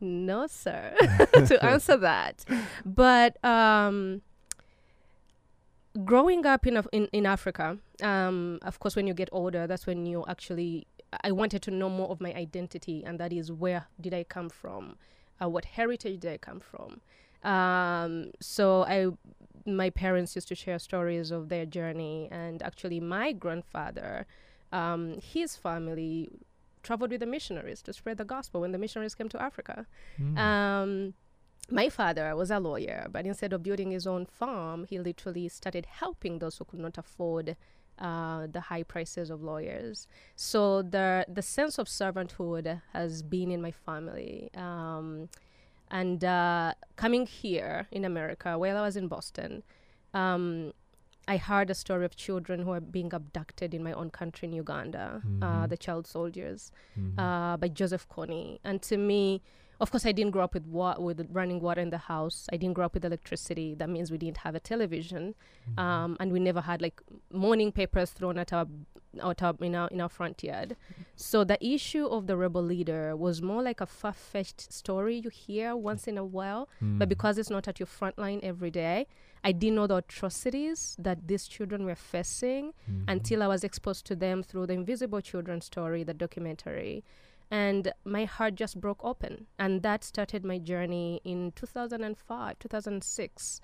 No, 0.00 0.46
sir, 0.46 0.94
to 1.32 1.64
answer 1.64 1.96
that. 1.96 2.44
But 2.84 3.42
um, 3.44 4.22
growing 6.04 6.44
up 6.44 6.66
in, 6.66 6.82
in 6.92 7.08
in 7.12 7.26
Africa, 7.26 7.78
um, 8.02 8.58
of 8.62 8.78
course, 8.78 8.96
when 8.96 9.06
you 9.06 9.14
get 9.14 9.28
older, 9.32 9.66
that's 9.66 9.86
when 9.86 10.06
you 10.06 10.24
actually. 10.28 10.86
I 11.22 11.30
wanted 11.30 11.62
to 11.62 11.70
know 11.70 11.88
more 11.88 12.10
of 12.10 12.20
my 12.20 12.34
identity, 12.34 13.04
and 13.06 13.18
that 13.20 13.32
is 13.32 13.50
where 13.50 13.86
did 14.00 14.12
I 14.12 14.24
come 14.24 14.50
from, 14.50 14.96
uh, 15.40 15.48
what 15.48 15.64
heritage 15.64 16.20
did 16.20 16.32
I 16.32 16.36
come 16.36 16.60
from. 16.60 17.00
Um, 17.48 18.32
so 18.40 18.82
I, 18.82 19.06
my 19.64 19.88
parents 19.88 20.34
used 20.34 20.48
to 20.48 20.56
share 20.56 20.80
stories 20.80 21.30
of 21.30 21.48
their 21.48 21.64
journey, 21.64 22.28
and 22.30 22.60
actually, 22.62 23.00
my 23.00 23.32
grandfather, 23.32 24.26
um, 24.72 25.18
his 25.20 25.56
family 25.56 26.30
traveled 26.82 27.10
with 27.10 27.20
the 27.20 27.26
missionaries 27.26 27.82
to 27.82 27.92
spread 27.92 28.16
the 28.16 28.24
gospel 28.24 28.60
when 28.60 28.72
the 28.72 28.78
missionaries 28.78 29.14
came 29.14 29.28
to 29.28 29.42
Africa. 29.42 29.86
Mm. 30.20 30.38
Um, 30.38 31.14
my 31.70 31.88
father 31.88 32.34
was 32.36 32.50
a 32.50 32.60
lawyer, 32.60 33.08
but 33.10 33.26
instead 33.26 33.52
of 33.52 33.62
building 33.62 33.90
his 33.90 34.06
own 34.06 34.24
farm, 34.24 34.86
he 34.88 35.00
literally 35.00 35.48
started 35.48 35.86
helping 35.86 36.38
those 36.38 36.58
who 36.58 36.64
could 36.64 36.78
not 36.78 36.96
afford 36.96 37.56
uh, 37.98 38.46
the 38.46 38.60
high 38.60 38.82
prices 38.82 39.30
of 39.30 39.42
lawyers. 39.42 40.06
So 40.36 40.82
the 40.82 41.24
the 41.28 41.42
sense 41.42 41.78
of 41.78 41.88
servanthood 41.88 42.82
has 42.92 43.22
been 43.22 43.50
in 43.50 43.60
my 43.62 43.72
family. 43.72 44.50
Um, 44.54 45.28
and 45.90 46.24
uh, 46.24 46.74
coming 46.96 47.26
here 47.26 47.86
in 47.90 48.04
America, 48.04 48.58
while 48.58 48.76
I 48.76 48.82
was 48.82 48.96
in 48.96 49.08
Boston, 49.08 49.62
um, 50.14 50.72
I 51.28 51.36
heard 51.38 51.70
a 51.70 51.74
story 51.74 52.04
of 52.04 52.14
children 52.16 52.60
who 52.62 52.70
are 52.70 52.80
being 52.80 53.12
abducted 53.12 53.74
in 53.74 53.82
my 53.82 53.92
own 53.92 54.10
country 54.10 54.46
in 54.48 54.52
Uganda, 54.54 55.22
uh, 55.42 55.46
Mhm. 55.64 55.68
the 55.68 55.76
child 55.76 56.06
soldiers 56.06 56.70
Mhm. 56.96 57.18
uh, 57.18 57.56
by 57.56 57.68
Joseph 57.68 58.08
Kony. 58.08 58.58
And 58.62 58.80
to 58.82 58.96
me, 58.96 59.42
of 59.80 59.90
course, 59.90 60.06
I 60.06 60.12
didn't 60.12 60.30
grow 60.30 60.44
up 60.44 60.54
with 60.54 60.66
wa- 60.66 60.98
with 60.98 61.18
running 61.32 61.60
water 61.60 61.80
in 61.86 61.90
the 61.90 61.98
house. 62.14 62.46
I 62.52 62.56
didn't 62.56 62.74
grow 62.74 62.86
up 62.86 62.94
with 62.94 63.04
electricity. 63.04 63.74
That 63.74 63.90
means 63.90 64.10
we 64.10 64.18
didn't 64.18 64.38
have 64.38 64.54
a 64.54 64.60
television, 64.60 65.34
Mm-hmm. 65.34 65.78
um, 65.78 66.16
and 66.20 66.32
we 66.32 66.38
never 66.40 66.62
had 66.62 66.80
like 66.80 67.02
morning 67.30 67.72
papers 67.72 68.12
thrown 68.12 68.38
at 68.38 68.52
our 68.52 68.66
out 69.22 69.42
our, 69.42 69.54
in 69.60 69.74
our 69.74 69.88
in 69.88 70.00
our 70.00 70.10
front 70.10 70.42
yard. 70.44 70.76
So 71.16 71.42
the 71.42 71.58
issue 71.66 72.06
of 72.06 72.26
the 72.26 72.36
rebel 72.36 72.62
leader 72.62 73.16
was 73.16 73.40
more 73.40 73.62
like 73.62 73.80
a 73.80 73.86
far 73.86 74.12
fetched 74.12 74.60
story 74.72 75.16
you 75.24 75.30
hear 75.30 75.74
once 75.74 76.06
in 76.06 76.16
a 76.18 76.24
while, 76.24 76.68
but 76.80 77.06
Mm. 77.06 77.08
because 77.14 77.36
it's 77.38 77.50
not 77.50 77.66
at 77.66 77.80
your 77.80 77.86
front 77.86 78.18
line 78.18 78.40
every 78.42 78.70
day, 78.70 79.06
I 79.48 79.52
didn't 79.52 79.76
know 79.76 79.86
the 79.86 79.96
atrocities 80.04 80.96
that 81.06 81.18
these 81.28 81.44
children 81.54 81.84
were 81.88 82.00
facing 82.14 82.64
Mhm. 82.72 83.04
until 83.14 83.38
I 83.42 83.48
was 83.54 83.62
exposed 83.68 84.04
to 84.06 84.16
them 84.24 84.42
through 84.42 84.66
the 84.66 84.74
Invisible 84.80 85.20
Children 85.30 85.60
story, 85.60 86.02
the 86.10 86.14
documentary. 86.24 87.04
And 87.48 87.82
my 88.04 88.24
heart 88.24 88.54
just 88.62 88.74
broke 88.80 89.02
open. 89.04 89.46
And 89.64 89.82
that 89.82 90.02
started 90.12 90.44
my 90.44 90.58
journey 90.58 91.20
in 91.32 91.52
2005, 91.52 92.58
2006. 92.58 93.60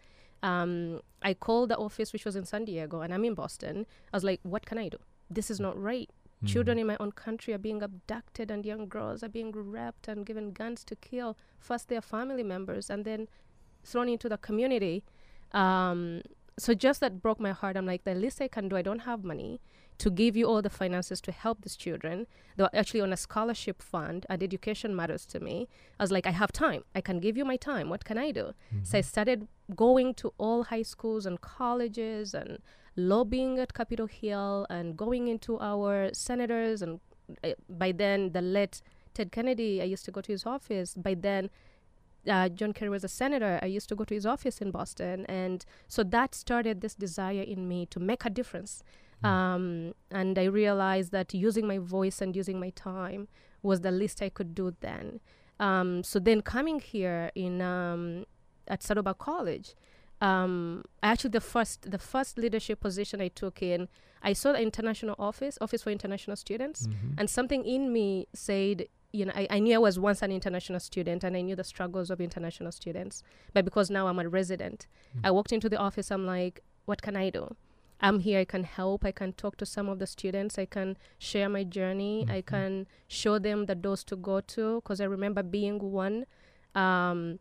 Um, 0.50 1.00
I 1.30 1.34
called 1.34 1.68
the 1.70 1.78
office, 1.86 2.12
which 2.12 2.24
was 2.24 2.36
in 2.36 2.44
San 2.44 2.64
Diego, 2.64 3.00
and 3.00 3.12
I'm 3.14 3.24
in 3.24 3.34
Boston. 3.34 3.76
I 4.12 4.16
was 4.16 4.24
like, 4.30 4.40
what 4.44 4.66
can 4.66 4.78
I 4.78 4.88
do? 4.88 4.98
This 5.28 5.50
is 5.50 5.58
not 5.58 5.76
right. 5.90 6.08
Children 6.44 6.76
in 6.78 6.86
my 6.88 6.96
own 6.98 7.12
country 7.12 7.54
are 7.54 7.58
being 7.68 7.82
abducted, 7.82 8.50
and 8.50 8.66
young 8.66 8.88
girls 8.88 9.22
are 9.22 9.28
being 9.28 9.52
raped 9.52 10.08
and 10.08 10.26
given 10.26 10.52
guns 10.52 10.84
to 10.84 10.96
kill 10.96 11.36
first 11.58 11.88
their 11.88 12.00
family 12.00 12.42
members 12.42 12.90
and 12.90 13.04
then 13.04 13.28
thrown 13.84 14.08
into 14.08 14.28
the 14.28 14.38
community. 14.38 15.04
Um, 15.52 16.22
so 16.58 16.74
just 16.74 17.00
that 17.00 17.22
broke 17.22 17.40
my 17.40 17.52
heart. 17.52 17.76
I'm 17.76 17.86
like, 17.86 18.04
the 18.04 18.14
least 18.14 18.40
I 18.40 18.48
can 18.48 18.68
do, 18.68 18.76
I 18.76 18.82
don't 18.82 19.00
have 19.00 19.24
money 19.24 19.60
to 19.98 20.10
give 20.10 20.36
you 20.36 20.46
all 20.46 20.62
the 20.62 20.70
finances 20.70 21.20
to 21.20 21.32
help 21.32 21.62
these 21.62 21.76
children. 21.76 22.26
They 22.56 22.64
were 22.64 22.70
actually 22.74 23.00
on 23.00 23.12
a 23.12 23.16
scholarship 23.16 23.80
fund, 23.80 24.26
and 24.28 24.42
education 24.42 24.96
matters 24.96 25.24
to 25.26 25.40
me. 25.40 25.68
I 25.98 26.02
was 26.02 26.10
like, 26.10 26.26
I 26.26 26.30
have 26.30 26.50
time. 26.50 26.82
I 26.94 27.00
can 27.00 27.20
give 27.20 27.36
you 27.36 27.44
my 27.44 27.56
time. 27.56 27.88
What 27.88 28.04
can 28.04 28.18
I 28.18 28.32
do? 28.32 28.52
So 28.82 28.98
I 28.98 29.00
started 29.00 29.46
going 29.76 30.14
to 30.14 30.32
all 30.38 30.64
high 30.64 30.82
schools 30.82 31.24
and 31.24 31.40
colleges 31.40 32.34
and 32.34 32.58
lobbying 32.96 33.58
at 33.58 33.74
Capitol 33.74 34.06
Hill 34.06 34.66
and 34.68 34.96
going 34.96 35.28
into 35.28 35.58
our 35.60 36.10
senators. 36.12 36.82
And 36.82 37.00
uh, 37.44 37.50
by 37.68 37.92
then, 37.92 38.32
the 38.32 38.42
late 38.42 38.82
Ted 39.14 39.30
Kennedy, 39.30 39.80
I 39.80 39.84
used 39.84 40.04
to 40.06 40.10
go 40.10 40.20
to 40.20 40.32
his 40.32 40.44
office. 40.46 40.94
By 40.94 41.14
then, 41.14 41.48
uh, 42.28 42.48
John 42.48 42.72
Kerry 42.72 42.88
was 42.90 43.04
a 43.04 43.08
senator. 43.08 43.58
I 43.62 43.66
used 43.66 43.88
to 43.88 43.94
go 43.96 44.04
to 44.04 44.14
his 44.14 44.26
office 44.26 44.60
in 44.60 44.70
Boston. 44.70 45.26
And 45.26 45.64
so 45.88 46.02
that 46.04 46.34
started 46.34 46.80
this 46.80 46.94
desire 46.94 47.42
in 47.42 47.66
me 47.68 47.86
to 47.86 47.98
make 48.00 48.24
a 48.24 48.30
difference. 48.30 48.82
Um, 49.24 49.94
and 50.10 50.36
I 50.38 50.44
realized 50.44 51.12
that 51.12 51.32
using 51.32 51.66
my 51.66 51.78
voice 51.78 52.20
and 52.20 52.34
using 52.34 52.58
my 52.58 52.70
time 52.70 53.28
was 53.62 53.80
the 53.82 53.92
least 53.92 54.20
I 54.20 54.28
could 54.28 54.54
do 54.54 54.74
then. 54.80 55.20
Um, 55.60 56.02
so 56.02 56.18
then 56.18 56.42
coming 56.42 56.80
here 56.80 57.30
in 57.36 57.62
um, 57.62 58.24
at 58.66 58.82
Saddleback 58.82 59.18
College, 59.18 59.74
um, 60.20 60.84
actually 61.02 61.30
the 61.30 61.40
first 61.40 61.90
the 61.90 61.98
first 61.98 62.36
leadership 62.38 62.80
position 62.80 63.20
I 63.20 63.28
took 63.28 63.62
in, 63.62 63.88
I 64.22 64.32
saw 64.32 64.52
the 64.52 64.60
international 64.60 65.14
office, 65.18 65.56
Office 65.60 65.82
for 65.82 65.90
International 65.90 66.36
Students, 66.36 66.86
Mhm. 66.88 67.14
and 67.18 67.30
something 67.30 67.64
in 67.64 67.92
me 67.92 68.26
said, 68.32 68.86
you 69.12 69.26
know, 69.26 69.32
I, 69.34 69.46
I 69.50 69.58
knew 69.58 69.74
I 69.74 69.78
was 69.78 69.98
once 69.98 70.22
an 70.22 70.32
international 70.32 70.80
student 70.80 71.22
and 71.24 71.36
I 71.36 71.42
knew 71.42 71.54
the 71.56 71.64
struggles 71.64 72.10
of 72.10 72.20
international 72.20 72.72
students. 72.72 73.22
But 73.52 73.64
because 73.64 73.90
now 73.90 74.06
I'm 74.08 74.18
a 74.18 74.28
resident, 74.28 74.86
I 75.22 75.30
walked 75.30 75.52
into 75.52 75.68
the 75.68 75.76
office, 75.76 76.10
I'm 76.10 76.26
like, 76.26 76.60
what 76.86 77.02
can 77.02 77.16
I 77.16 77.30
do? 77.30 77.54
I'm 78.00 78.18
here, 78.20 78.40
I 78.40 78.44
can 78.44 78.64
help, 78.64 79.04
I 79.04 79.12
can 79.12 79.32
talk 79.34 79.56
to 79.58 79.66
some 79.66 79.88
of 79.88 79.98
the 80.00 80.06
students, 80.08 80.58
I 80.58 80.64
can 80.64 80.96
share 81.18 81.48
my 81.48 81.62
journey, 81.62 82.26
I 82.28 82.40
Mhm. 82.42 82.46
can 82.46 82.86
show 83.06 83.38
them 83.38 83.66
the 83.66 83.76
doors 83.76 84.02
to 84.04 84.16
go 84.16 84.40
to, 84.40 84.80
because 84.80 85.00
I 85.00 85.04
remember 85.04 85.42
being 85.44 85.78
one. 85.78 86.26
Um, 86.74 87.38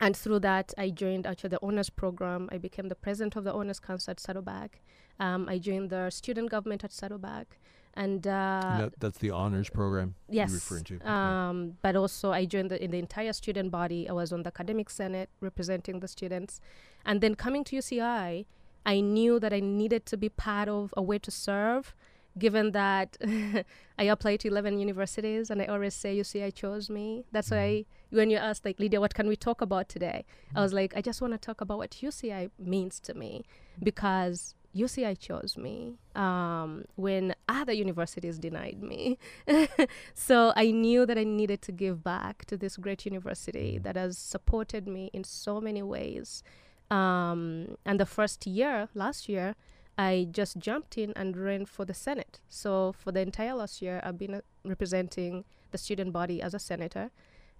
and 0.00 0.16
through 0.16 0.38
that, 0.40 0.72
I 0.78 0.90
joined 0.90 1.26
actually 1.26 1.50
the 1.50 1.58
honors 1.62 1.90
program. 1.90 2.48
I 2.52 2.58
became 2.58 2.88
the 2.88 2.94
president 2.94 3.36
of 3.36 3.44
the 3.44 3.52
honors 3.52 3.80
council 3.80 4.12
at 4.12 4.20
Saddleback. 4.20 4.80
Um, 5.18 5.48
I 5.48 5.58
joined 5.58 5.90
the 5.90 6.08
student 6.10 6.48
government 6.50 6.84
at 6.84 6.92
Saddleback. 6.92 7.58
And 7.98 8.24
uh, 8.28 8.60
And 8.62 8.80
that, 8.82 9.00
that's 9.00 9.18
the 9.18 9.30
honors 9.30 9.70
program 9.70 10.14
yes, 10.28 10.50
you're 10.50 10.54
referring 10.54 10.84
to. 10.84 10.94
Okay. 10.96 11.04
um, 11.04 11.76
but 11.82 11.96
also 11.96 12.30
I 12.30 12.44
joined 12.44 12.70
the, 12.70 12.82
in 12.82 12.92
the 12.92 12.98
entire 12.98 13.32
student 13.32 13.72
body. 13.72 14.08
I 14.08 14.12
was 14.12 14.32
on 14.32 14.44
the 14.44 14.52
academic 14.54 14.88
senate 14.88 15.30
representing 15.40 15.98
the 15.98 16.06
students, 16.06 16.60
and 17.04 17.20
then 17.20 17.34
coming 17.34 17.64
to 17.64 17.76
UCI, 17.76 18.46
I 18.86 19.00
knew 19.00 19.40
that 19.40 19.52
I 19.52 19.60
needed 19.60 20.06
to 20.06 20.16
be 20.16 20.28
part 20.28 20.68
of 20.68 20.94
a 20.96 21.02
way 21.02 21.18
to 21.18 21.30
serve. 21.30 21.94
Given 22.38 22.70
that 22.70 23.16
I 23.98 24.04
applied 24.04 24.38
to 24.40 24.48
11 24.48 24.78
universities 24.78 25.50
and 25.50 25.60
I 25.60 25.64
always 25.64 25.92
say 25.92 26.16
UCI 26.16 26.54
chose 26.54 26.88
me. 26.88 27.24
That's 27.32 27.50
why 27.50 27.84
when 28.10 28.30
you 28.30 28.36
asked, 28.36 28.64
like, 28.64 28.78
Lydia, 28.78 29.00
what 29.00 29.12
can 29.12 29.26
we 29.26 29.34
talk 29.34 29.60
about 29.60 29.88
today? 29.88 30.24
I 30.54 30.60
was 30.60 30.72
like, 30.72 30.92
I 30.96 31.00
just 31.00 31.20
want 31.20 31.32
to 31.32 31.38
talk 31.38 31.60
about 31.60 31.78
what 31.78 31.90
UCI 32.00 32.50
means 32.56 33.00
to 33.00 33.14
me 33.14 33.44
because 33.82 34.54
UCI 34.78 35.18
chose 35.18 35.56
me 35.56 35.98
um, 36.14 36.84
when 36.96 37.34
other 37.48 37.72
universities 37.72 38.38
denied 38.38 38.82
me. 38.82 39.18
so 40.14 40.52
I 40.56 40.70
knew 40.70 41.06
that 41.06 41.18
I 41.18 41.24
needed 41.24 41.62
to 41.62 41.72
give 41.72 42.04
back 42.04 42.44
to 42.46 42.56
this 42.56 42.76
great 42.76 43.04
university 43.04 43.78
that 43.78 43.96
has 43.96 44.16
supported 44.16 44.86
me 44.86 45.10
in 45.12 45.24
so 45.24 45.60
many 45.60 45.82
ways. 45.82 46.42
Um, 46.90 47.76
and 47.84 47.98
the 47.98 48.06
first 48.06 48.46
year, 48.46 48.88
last 48.94 49.28
year, 49.28 49.54
I 49.98 50.28
just 50.30 50.58
jumped 50.58 50.96
in 50.96 51.12
and 51.16 51.36
ran 51.36 51.66
for 51.66 51.84
the 51.84 51.94
Senate. 51.94 52.40
So 52.48 52.92
for 52.92 53.10
the 53.10 53.20
entire 53.20 53.54
last 53.54 53.82
year, 53.82 54.00
I've 54.04 54.18
been 54.18 54.34
uh, 54.34 54.40
representing 54.64 55.44
the 55.72 55.78
student 55.78 56.12
body 56.12 56.40
as 56.40 56.54
a 56.54 56.58
senator. 56.58 57.10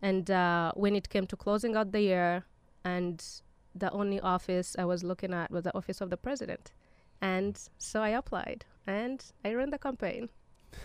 And 0.01 0.31
uh, 0.31 0.73
when 0.75 0.95
it 0.95 1.09
came 1.09 1.27
to 1.27 1.37
closing 1.37 1.75
out 1.75 1.91
the 1.91 2.01
year, 2.03 2.45
and 2.85 3.23
the 3.75 3.91
only 3.91 4.21
office 4.21 4.77
I 4.79 4.85
was 4.85 5.03
looking 5.03 5.35
at 5.35 5.51
was 5.51 5.65
the 5.65 5.77
office 5.77 6.01
of 6.01 6.11
the 6.11 6.17
president. 6.17 6.73
And 7.21 7.59
so 7.79 8.03
I 8.03 8.11
applied 8.11 8.65
and 8.87 9.25
I 9.45 9.55
ran 9.55 9.71
the 9.71 9.79
campaign. 9.79 10.29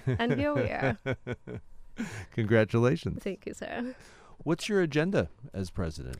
and 0.05 0.33
here 0.33 0.53
we 0.53 0.63
are. 0.63 0.97
Congratulations. 2.33 3.21
Thank 3.23 3.45
you, 3.45 3.53
sir. 3.53 3.95
What's 4.39 4.67
your 4.67 4.81
agenda 4.81 5.29
as 5.53 5.69
president? 5.69 6.17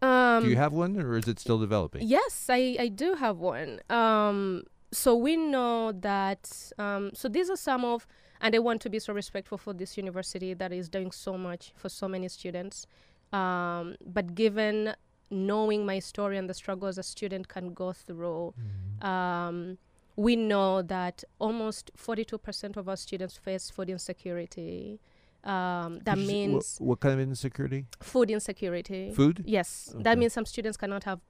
Um, 0.00 0.44
Do 0.44 0.48
you 0.50 0.56
have 0.56 0.72
one, 0.72 0.96
or 1.00 1.16
is 1.16 1.26
it 1.26 1.40
still 1.40 1.58
developing? 1.58 2.02
Yes, 2.06 2.46
I, 2.48 2.76
I 2.78 2.88
do 2.88 3.14
have 3.14 3.38
one. 3.38 3.80
Um, 3.90 4.62
so 4.92 5.16
we 5.16 5.36
know 5.36 5.92
that, 5.92 6.72
um, 6.78 7.10
so 7.14 7.28
these 7.28 7.50
are 7.50 7.56
some 7.56 7.84
of, 7.84 8.06
and 8.40 8.54
I 8.54 8.60
want 8.60 8.80
to 8.82 8.90
be 8.90 9.00
so 9.00 9.12
respectful 9.12 9.58
for 9.58 9.72
this 9.72 9.96
university 9.96 10.54
that 10.54 10.72
is 10.72 10.88
doing 10.88 11.10
so 11.10 11.36
much 11.36 11.72
for 11.74 11.88
so 11.88 12.06
many 12.06 12.28
students. 12.28 12.86
Um, 13.32 13.96
but 14.06 14.34
given 14.34 14.94
knowing 15.30 15.84
my 15.86 15.98
story 15.98 16.36
and 16.38 16.48
the 16.48 16.54
struggles 16.54 16.98
a 16.98 17.02
student 17.02 17.48
can 17.48 17.72
go 17.74 17.92
through, 17.92 18.54
um, 19.02 19.78
we 20.16 20.34
know 20.36 20.82
that 20.82 21.22
almost 21.38 21.90
42% 21.96 22.76
of 22.76 22.88
our 22.88 22.96
students 22.96 23.36
face 23.36 23.70
food 23.70 23.88
insecurity. 23.90 24.98
Um, 25.44 26.00
that 26.00 26.16
Could 26.16 26.24
you 26.24 26.24
s- 26.24 26.28
wha- 26.28 26.32
means 26.32 26.76
what 26.80 27.00
kind 27.00 27.14
of 27.14 27.20
insecurity? 27.20 27.86
food 28.00 28.30
insecurity. 28.30 29.12
Food 29.12 29.44
Yes, 29.46 29.90
Okay. 29.94 30.02
that 30.02 30.18
means 30.18 30.32
some 30.32 30.44
students 30.44 30.76
cannot 30.76 31.04
have 31.04 31.20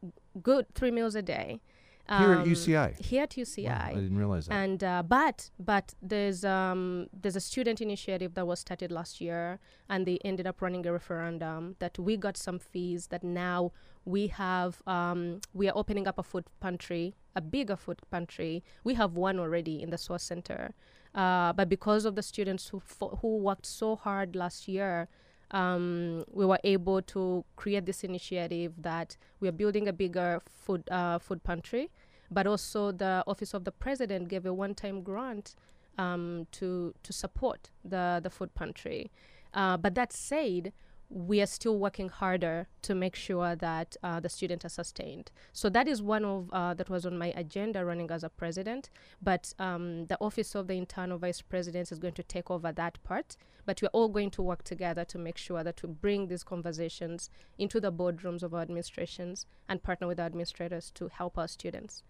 good 0.43 0.67
three 0.75 0.91
meals 0.91 1.15
a 1.15 1.23
day. 1.23 1.61
Here 2.09 2.33
at 2.33 2.39
Um, 2.39 2.45
UCI. 2.45 3.01
Here 3.01 3.23
at 3.23 3.37
Wow, 3.37 3.43
UCI. 3.43 3.85
I 3.91 3.95
didn't 3.95 4.17
realize 4.19 4.47
that. 4.47 4.55
And 4.55 4.83
uh, 4.85 5.03
but 5.03 5.51
but 5.59 5.95
there's 6.03 6.45
um 6.45 7.07
there's 7.13 7.37
a 7.37 7.41
student 7.41 7.81
initiative 7.81 8.35
that 8.35 8.47
was 8.47 8.61
started 8.61 8.91
last 8.91 9.21
year, 9.21 9.59
and 9.89 10.07
they 10.07 10.19
ended 10.25 10.47
up 10.47 10.61
running 10.63 10.87
a 10.87 10.93
referendum 10.93 11.77
that 11.79 11.99
we 11.99 12.17
got 12.17 12.37
some 12.37 12.59
fees 12.59 13.09
that 13.09 13.23
now 13.23 13.73
we 14.05 14.29
have 14.29 14.83
um 14.87 15.41
we 15.53 15.69
are 15.69 15.77
opening 15.77 16.07
up 16.09 16.19
a 16.19 16.23
food 16.23 16.45
pantry 16.61 17.15
a 17.37 17.41
bigger 17.41 17.77
food 17.77 18.01
pantry. 18.11 18.65
We 18.83 18.95
have 18.95 19.13
one 19.15 19.39
already 19.39 19.81
in 19.81 19.91
the 19.91 19.99
Source 19.99 20.25
Center. 20.25 20.75
Uh, 21.15 21.53
but 21.53 21.69
because 21.69 22.05
of 22.05 22.17
the 22.17 22.23
students 22.23 22.69
who, 22.69 22.81
fo- 22.81 23.19
who 23.23 23.37
worked 23.39 23.65
so 23.65 23.95
hard 23.97 24.35
last 24.35 24.67
year, 24.67 25.09
um, 25.51 26.25
we 26.33 26.45
were 26.45 26.61
able 26.65 27.03
to 27.03 27.45
create 27.57 27.87
this 27.87 28.05
initiative 28.05 28.73
that 28.79 29.17
we 29.41 29.49
are 29.49 29.53
building 29.53 29.89
a 29.89 29.93
bigger 29.93 30.41
food 30.45 30.89
uh, 30.91 31.19
food 31.19 31.43
pantry, 31.43 31.91
but 32.31 32.47
also 32.47 32.93
the 32.93 33.25
Office 33.27 33.55
of 33.55 33.65
the 33.65 33.73
President 33.73 34.29
gave 34.29 34.45
a 34.47 34.53
one-time 34.53 35.03
grant 35.03 35.55
um, 35.97 36.47
to 36.53 36.95
to 37.03 37.13
support 37.13 37.71
the 37.85 38.21
the 38.23 38.31
food 38.31 38.55
pantry. 38.55 39.11
Uh, 39.55 39.77
but 39.77 39.95
that 39.95 40.13
said, 40.13 40.73
we 41.11 41.41
are 41.41 41.47
still 41.47 41.79
working 41.79 42.09
harder 42.09 42.67
to 42.83 42.95
make 42.95 43.17
sure 43.17 43.57
that 43.57 43.97
uh, 44.03 44.21
the 44.21 44.29
students 44.29 44.65
are 44.65 44.71
sustained. 44.71 45.31
So 45.53 45.71
that 45.71 45.89
is 45.89 46.03
one 46.03 46.25
of 46.25 46.51
uh, 46.53 46.75
that 46.75 46.91
was 46.91 47.07
on 47.07 47.17
my 47.17 47.33
agenda 47.35 47.85
running 47.85 48.11
as 48.11 48.25
a 48.25 48.29
president. 48.29 48.91
But 49.23 49.55
um, 49.59 50.07
the 50.07 50.19
office 50.21 50.55
of 50.55 50.67
the 50.67 50.75
internal 50.75 51.19
vice 51.19 51.41
president 51.41 51.91
is 51.91 51.99
going 51.99 52.15
to 52.15 52.23
take 52.23 52.51
over 52.51 52.73
that 52.73 53.03
part. 53.05 53.37
But 53.65 53.81
we're 53.81 53.89
all 53.89 54.09
going 54.09 54.31
to 54.33 54.43
work 54.43 54.65
together 54.65 55.05
to 55.07 55.19
make 55.19 55.39
sure 55.39 55.65
that 55.65 55.83
we 55.83 55.89
bring 55.89 56.29
these 56.29 56.45
conversations 56.45 57.31
into 57.59 57.81
the 57.81 57.93
boardrooms 57.93 58.43
of 58.43 58.53
our 58.53 58.61
administrations 58.61 59.47
and 59.69 59.83
partner 59.83 60.07
with 60.07 60.21
our 60.21 60.27
administrators 60.27 60.91
to 60.97 61.09
help 61.09 61.39
our 61.39 61.49
students. 61.49 62.03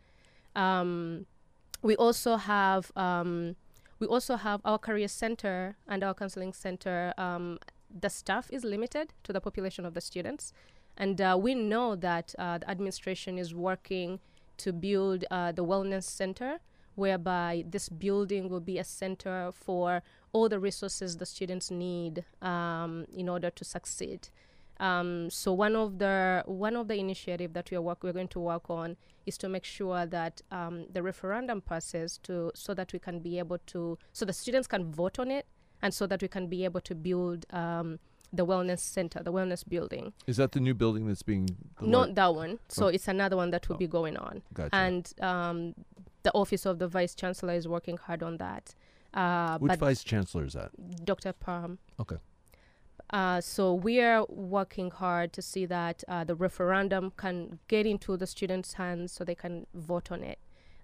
Um, 0.56 1.26
we 1.82 1.94
also 1.94 2.36
have 2.36 2.90
um, 2.96 3.54
we 4.00 4.06
also 4.08 4.36
have 4.36 4.60
our 4.64 4.78
career 4.78 5.08
center 5.08 5.76
and 5.86 6.02
our 6.02 6.14
counseling 6.14 6.52
center 6.52 7.14
um, 7.16 7.58
the 7.90 8.08
staff 8.08 8.48
is 8.50 8.64
limited 8.64 9.12
to 9.24 9.32
the 9.32 9.40
population 9.40 9.84
of 9.84 9.94
the 9.94 10.00
students. 10.00 10.52
And 10.96 11.20
uh, 11.20 11.38
we 11.40 11.54
know 11.54 11.94
that 11.96 12.34
uh, 12.38 12.58
the 12.58 12.70
administration 12.70 13.38
is 13.38 13.54
working 13.54 14.20
to 14.58 14.72
build 14.72 15.24
uh, 15.30 15.52
the 15.52 15.64
wellness 15.64 16.04
center, 16.04 16.58
whereby 16.96 17.64
this 17.68 17.88
building 17.88 18.48
will 18.48 18.60
be 18.60 18.78
a 18.78 18.84
center 18.84 19.52
for 19.52 20.02
all 20.32 20.48
the 20.48 20.58
resources 20.58 21.16
the 21.16 21.26
students 21.26 21.70
need 21.70 22.24
um, 22.42 23.06
in 23.14 23.28
order 23.28 23.50
to 23.50 23.64
succeed. 23.64 24.28
Um, 24.80 25.30
so 25.30 25.52
one 25.52 25.74
of 25.74 25.98
the 25.98 26.44
one 26.46 26.76
of 26.76 26.86
the 26.86 26.94
initiative 26.94 27.52
that 27.52 27.70
we 27.70 27.76
are 27.76 27.82
work 27.82 28.04
we're 28.04 28.12
going 28.12 28.28
to 28.28 28.40
work 28.40 28.70
on 28.70 28.96
is 29.26 29.36
to 29.38 29.48
make 29.48 29.64
sure 29.64 30.06
that 30.06 30.40
um, 30.52 30.86
the 30.92 31.02
referendum 31.02 31.60
passes 31.60 32.18
to 32.24 32.52
so 32.54 32.74
that 32.74 32.92
we 32.92 33.00
can 33.00 33.18
be 33.18 33.38
able 33.38 33.58
to 33.66 33.98
so 34.12 34.24
the 34.24 34.32
students 34.32 34.68
can 34.68 34.92
vote 34.92 35.18
on 35.18 35.30
it 35.32 35.46
and 35.82 35.92
so 35.94 36.06
that 36.06 36.22
we 36.22 36.28
can 36.28 36.46
be 36.48 36.64
able 36.64 36.80
to 36.82 36.94
build 36.94 37.46
um, 37.50 37.98
the 38.32 38.44
wellness 38.44 38.80
center, 38.80 39.22
the 39.22 39.32
wellness 39.32 39.66
building. 39.66 40.12
Is 40.26 40.36
that 40.36 40.52
the 40.52 40.60
new 40.60 40.74
building 40.74 41.06
that's 41.06 41.22
being? 41.22 41.48
Not 41.80 42.14
that 42.16 42.34
one. 42.34 42.58
So 42.68 42.86
Oh. 42.86 42.88
it's 42.88 43.08
another 43.08 43.36
one 43.36 43.50
that 43.50 43.68
will 43.68 43.76
Oh. 43.76 43.78
be 43.78 43.86
going 43.86 44.16
on. 44.16 44.42
Gotcha. 44.52 44.74
And 44.74 45.12
um, 45.20 45.74
the 46.24 46.32
office 46.34 46.66
of 46.66 46.78
the 46.78 46.88
vice 46.88 47.14
chancellor 47.14 47.54
is 47.54 47.66
working 47.66 47.96
hard 47.96 48.22
on 48.22 48.36
that. 48.38 48.74
Uh, 49.14 49.58
Which 49.58 49.78
vice 49.78 50.04
chancellor 50.04 50.44
is 50.44 50.52
that? 50.52 50.70
Dr. 51.04 51.32
Parham. 51.32 51.78
Okay. 51.98 52.16
Uh, 53.10 53.40
so 53.40 53.72
we 53.72 54.00
are 54.00 54.26
working 54.28 54.90
hard 54.90 55.32
to 55.32 55.40
see 55.40 55.64
that 55.64 56.04
uh, 56.08 56.24
the 56.24 56.34
referendum 56.34 57.12
can 57.16 57.58
get 57.68 57.86
into 57.86 58.18
the 58.18 58.26
students' 58.26 58.74
hands 58.74 59.12
so 59.12 59.24
they 59.24 59.34
can 59.34 59.66
vote 59.72 60.12
on 60.12 60.22
it. 60.22 60.38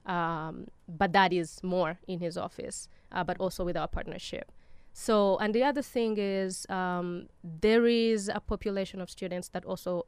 Um, 0.06 0.68
but 0.88 1.12
that 1.12 1.32
is 1.34 1.62
more 1.62 1.98
in 2.08 2.20
his 2.20 2.38
office, 2.38 2.88
uh, 3.12 3.24
but 3.24 3.38
also 3.38 3.62
with 3.64 3.76
our 3.76 3.88
partnership. 3.88 4.50
So, 4.96 5.36
and 5.38 5.52
the 5.52 5.64
other 5.64 5.82
thing 5.82 6.18
is, 6.18 6.66
um, 6.70 7.26
there 7.42 7.84
is 7.84 8.30
a 8.32 8.38
population 8.38 9.00
of 9.00 9.10
students 9.10 9.48
that 9.48 9.64
also 9.64 10.06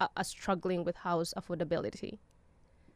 are, 0.00 0.08
are 0.16 0.24
struggling 0.24 0.84
with 0.84 0.96
house 0.96 1.34
affordability. 1.36 2.18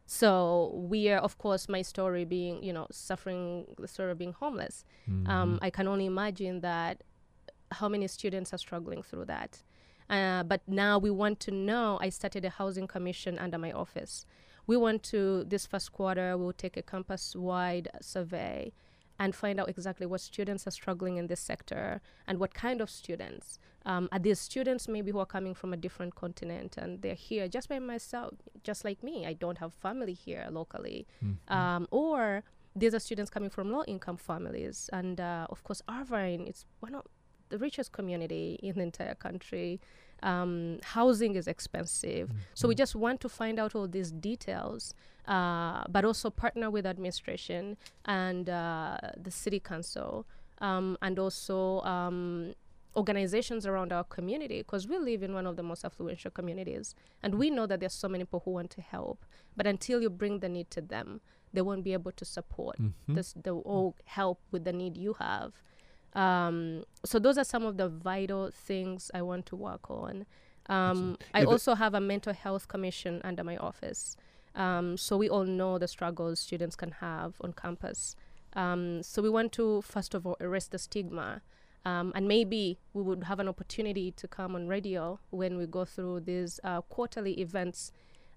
So 0.06 0.72
we 0.74 1.10
are, 1.10 1.18
of 1.18 1.36
course, 1.36 1.68
my 1.68 1.82
story 1.82 2.24
being, 2.24 2.62
you 2.62 2.72
know, 2.72 2.86
suffering 2.90 3.66
the 3.78 3.86
story 3.86 4.12
of 4.12 4.18
being 4.18 4.32
homeless. 4.32 4.86
Mm-hmm. 5.08 5.30
Um, 5.30 5.58
I 5.60 5.68
can 5.68 5.86
only 5.86 6.06
imagine 6.06 6.60
that 6.60 7.02
how 7.70 7.88
many 7.90 8.08
students 8.08 8.54
are 8.54 8.58
struggling 8.58 9.02
through 9.02 9.26
that. 9.26 9.62
Uh, 10.08 10.42
but 10.42 10.62
now 10.66 10.98
we 10.98 11.10
want 11.10 11.38
to 11.40 11.50
know. 11.50 11.98
I 12.00 12.08
started 12.08 12.46
a 12.46 12.50
housing 12.50 12.86
commission 12.86 13.38
under 13.38 13.58
my 13.58 13.72
office. 13.72 14.24
We 14.66 14.78
want 14.78 15.02
to 15.04 15.44
this 15.44 15.66
first 15.66 15.92
quarter. 15.92 16.38
We'll 16.38 16.54
take 16.54 16.78
a 16.78 16.82
campus-wide 16.82 17.90
survey 18.00 18.72
and 19.18 19.34
find 19.34 19.60
out 19.60 19.68
exactly 19.68 20.06
what 20.06 20.20
students 20.20 20.66
are 20.66 20.70
struggling 20.72 21.16
in 21.16 21.26
this 21.28 21.40
sector 21.40 22.00
and 22.26 22.38
what 22.38 22.52
kind 22.54 22.80
of 22.80 22.90
students. 22.90 23.58
Um, 23.86 24.08
are 24.12 24.18
these 24.18 24.40
students 24.40 24.88
maybe 24.88 25.10
who 25.12 25.18
are 25.18 25.26
coming 25.26 25.54
from 25.54 25.72
a 25.72 25.76
different 25.76 26.14
continent 26.14 26.76
and 26.78 27.02
they're 27.02 27.14
here 27.14 27.46
just 27.48 27.68
by 27.68 27.78
myself, 27.78 28.34
just 28.62 28.84
like 28.84 29.02
me? 29.02 29.26
I 29.26 29.34
don't 29.34 29.58
have 29.58 29.72
family 29.74 30.14
here 30.14 30.46
locally, 30.50 31.06
Mm-hmm. 31.24 31.52
um, 31.52 31.86
or 31.90 32.42
these 32.74 32.94
are 32.94 32.98
students 32.98 33.30
coming 33.30 33.50
from 33.50 33.70
low-income 33.70 34.16
families. 34.16 34.90
And 34.92 35.20
uh, 35.20 35.46
of 35.50 35.62
course, 35.62 35.80
Irvine, 35.88 36.46
it's 36.48 36.64
one 36.80 36.94
of 36.94 37.04
the 37.50 37.58
richest 37.58 37.92
community 37.92 38.58
in 38.62 38.74
the 38.76 38.82
entire 38.82 39.14
country. 39.14 39.80
Um, 40.22 40.78
housing 40.82 41.34
is 41.34 41.46
expensive. 41.46 42.30
So 42.54 42.68
we 42.68 42.74
just 42.74 42.94
want 42.94 43.20
to 43.20 43.28
find 43.28 43.58
out 43.58 43.74
all 43.74 43.86
these 43.86 44.10
details, 44.10 44.94
uh, 45.28 45.84
but 45.88 46.04
also 46.04 46.30
partner 46.30 46.70
with 46.70 46.86
administration 46.86 47.76
and 48.06 48.48
uh, 48.48 48.98
the 49.22 49.30
city 49.30 49.60
council, 49.60 50.26
um, 50.60 50.96
and 51.02 51.18
also 51.18 51.80
um, 51.80 52.54
organizations 52.96 53.66
around 53.66 53.92
our 53.92 54.04
community, 54.04 54.58
because 54.58 54.86
we 54.88 54.96
live 54.98 55.22
in 55.22 55.34
one 55.34 55.46
of 55.46 55.56
the 55.56 55.62
most 55.62 55.84
affluent 55.84 56.24
communities, 56.32 56.94
and 57.22 57.34
we 57.34 57.50
know 57.50 57.66
that 57.66 57.80
there's 57.80 57.92
so 57.92 58.08
many 58.08 58.24
people 58.24 58.40
who 58.44 58.52
want 58.52 58.70
to 58.70 58.80
help. 58.80 59.24
But 59.56 59.66
until 59.66 60.00
you 60.00 60.08
bring 60.10 60.38
the 60.40 60.48
need 60.48 60.70
to 60.70 60.80
them, 60.80 61.20
they 61.52 61.60
won't 61.60 61.84
be 61.84 61.92
able 61.92 62.12
to 62.12 62.24
support 62.24 62.76
Mhm. 62.80 63.14
this 63.14 63.32
the 63.34 63.50
or 63.52 63.94
help 64.06 64.40
with 64.50 64.64
the 64.64 64.72
need 64.72 64.96
you 64.96 65.14
have. 65.14 65.52
Um, 66.14 66.84
so 67.04 67.18
those 67.18 67.38
are 67.38 67.44
some 67.44 67.64
of 67.64 67.76
the 67.76 67.88
vital 67.88 68.50
things 68.52 69.10
I 69.12 69.22
want 69.22 69.46
to 69.46 69.56
work 69.56 69.90
on. 69.90 70.26
Um, 70.66 71.18
I 71.34 71.44
also 71.44 71.74
have 71.74 71.94
a 71.94 72.00
mental 72.00 72.32
health 72.32 72.68
commission 72.68 73.20
under 73.24 73.44
my 73.44 73.56
office. 73.56 74.16
Um, 74.54 74.96
so 74.96 75.16
we 75.16 75.28
all 75.28 75.44
know 75.44 75.78
the 75.78 75.88
struggles 75.88 76.40
students 76.40 76.76
can 76.76 76.92
have 76.92 77.34
on 77.40 77.52
campus. 77.52 78.14
Um, 78.54 79.02
so 79.02 79.20
we 79.20 79.28
want 79.28 79.52
to 79.52 79.82
first 79.82 80.14
of 80.14 80.26
all 80.26 80.36
erase 80.40 80.68
the 80.68 80.78
stigma. 80.78 81.42
Um, 81.84 82.12
and 82.14 82.26
maybe 82.26 82.78
we 82.94 83.02
would 83.02 83.24
have 83.24 83.40
an 83.40 83.48
opportunity 83.48 84.10
to 84.12 84.26
come 84.26 84.54
on 84.54 84.68
radio 84.68 85.18
when 85.30 85.58
we 85.58 85.66
go 85.66 85.84
through 85.84 86.20
these 86.20 86.58
uh, 86.64 86.80
quarterly 86.82 87.38
events 87.40 87.92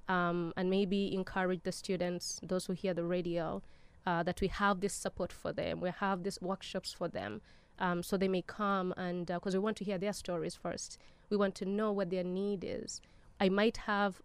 um, 0.10 0.52
and 0.58 0.70
maybe 0.70 1.13
encourage 1.13 1.63
the 1.63 1.72
students, 1.72 2.42
those 2.44 2.66
who 2.66 2.74
hear 2.74 2.94
the 2.94 3.06
radio, 3.06 3.62
uh, 4.06 4.24
that 4.24 4.42
we 4.42 4.48
have 4.48 4.82
this 4.82 4.94
support 4.94 5.32
for 5.32 5.54
them. 5.54 5.80
We 5.80 5.92
have 6.00 6.24
these 6.24 6.42
workshops 6.42 6.92
for 6.92 7.08
them. 7.08 7.42
Um, 7.80 8.02
so 8.04 8.18
they 8.18 8.28
may 8.28 8.42
come 8.42 8.94
and 8.98 9.26
because 9.28 9.54
we 9.54 9.60
want 9.60 9.78
to 9.78 9.84
hear 9.86 9.98
their 9.98 10.13
stories 10.13 10.56
first. 10.56 10.98
We 11.30 11.38
want 11.38 11.56
to 11.56 11.66
know 11.66 11.92
what 11.92 12.10
their 12.10 12.24
need 12.24 12.63
is. 12.63 13.02
I 13.40 13.50
might 13.50 13.78
have 13.78 14.22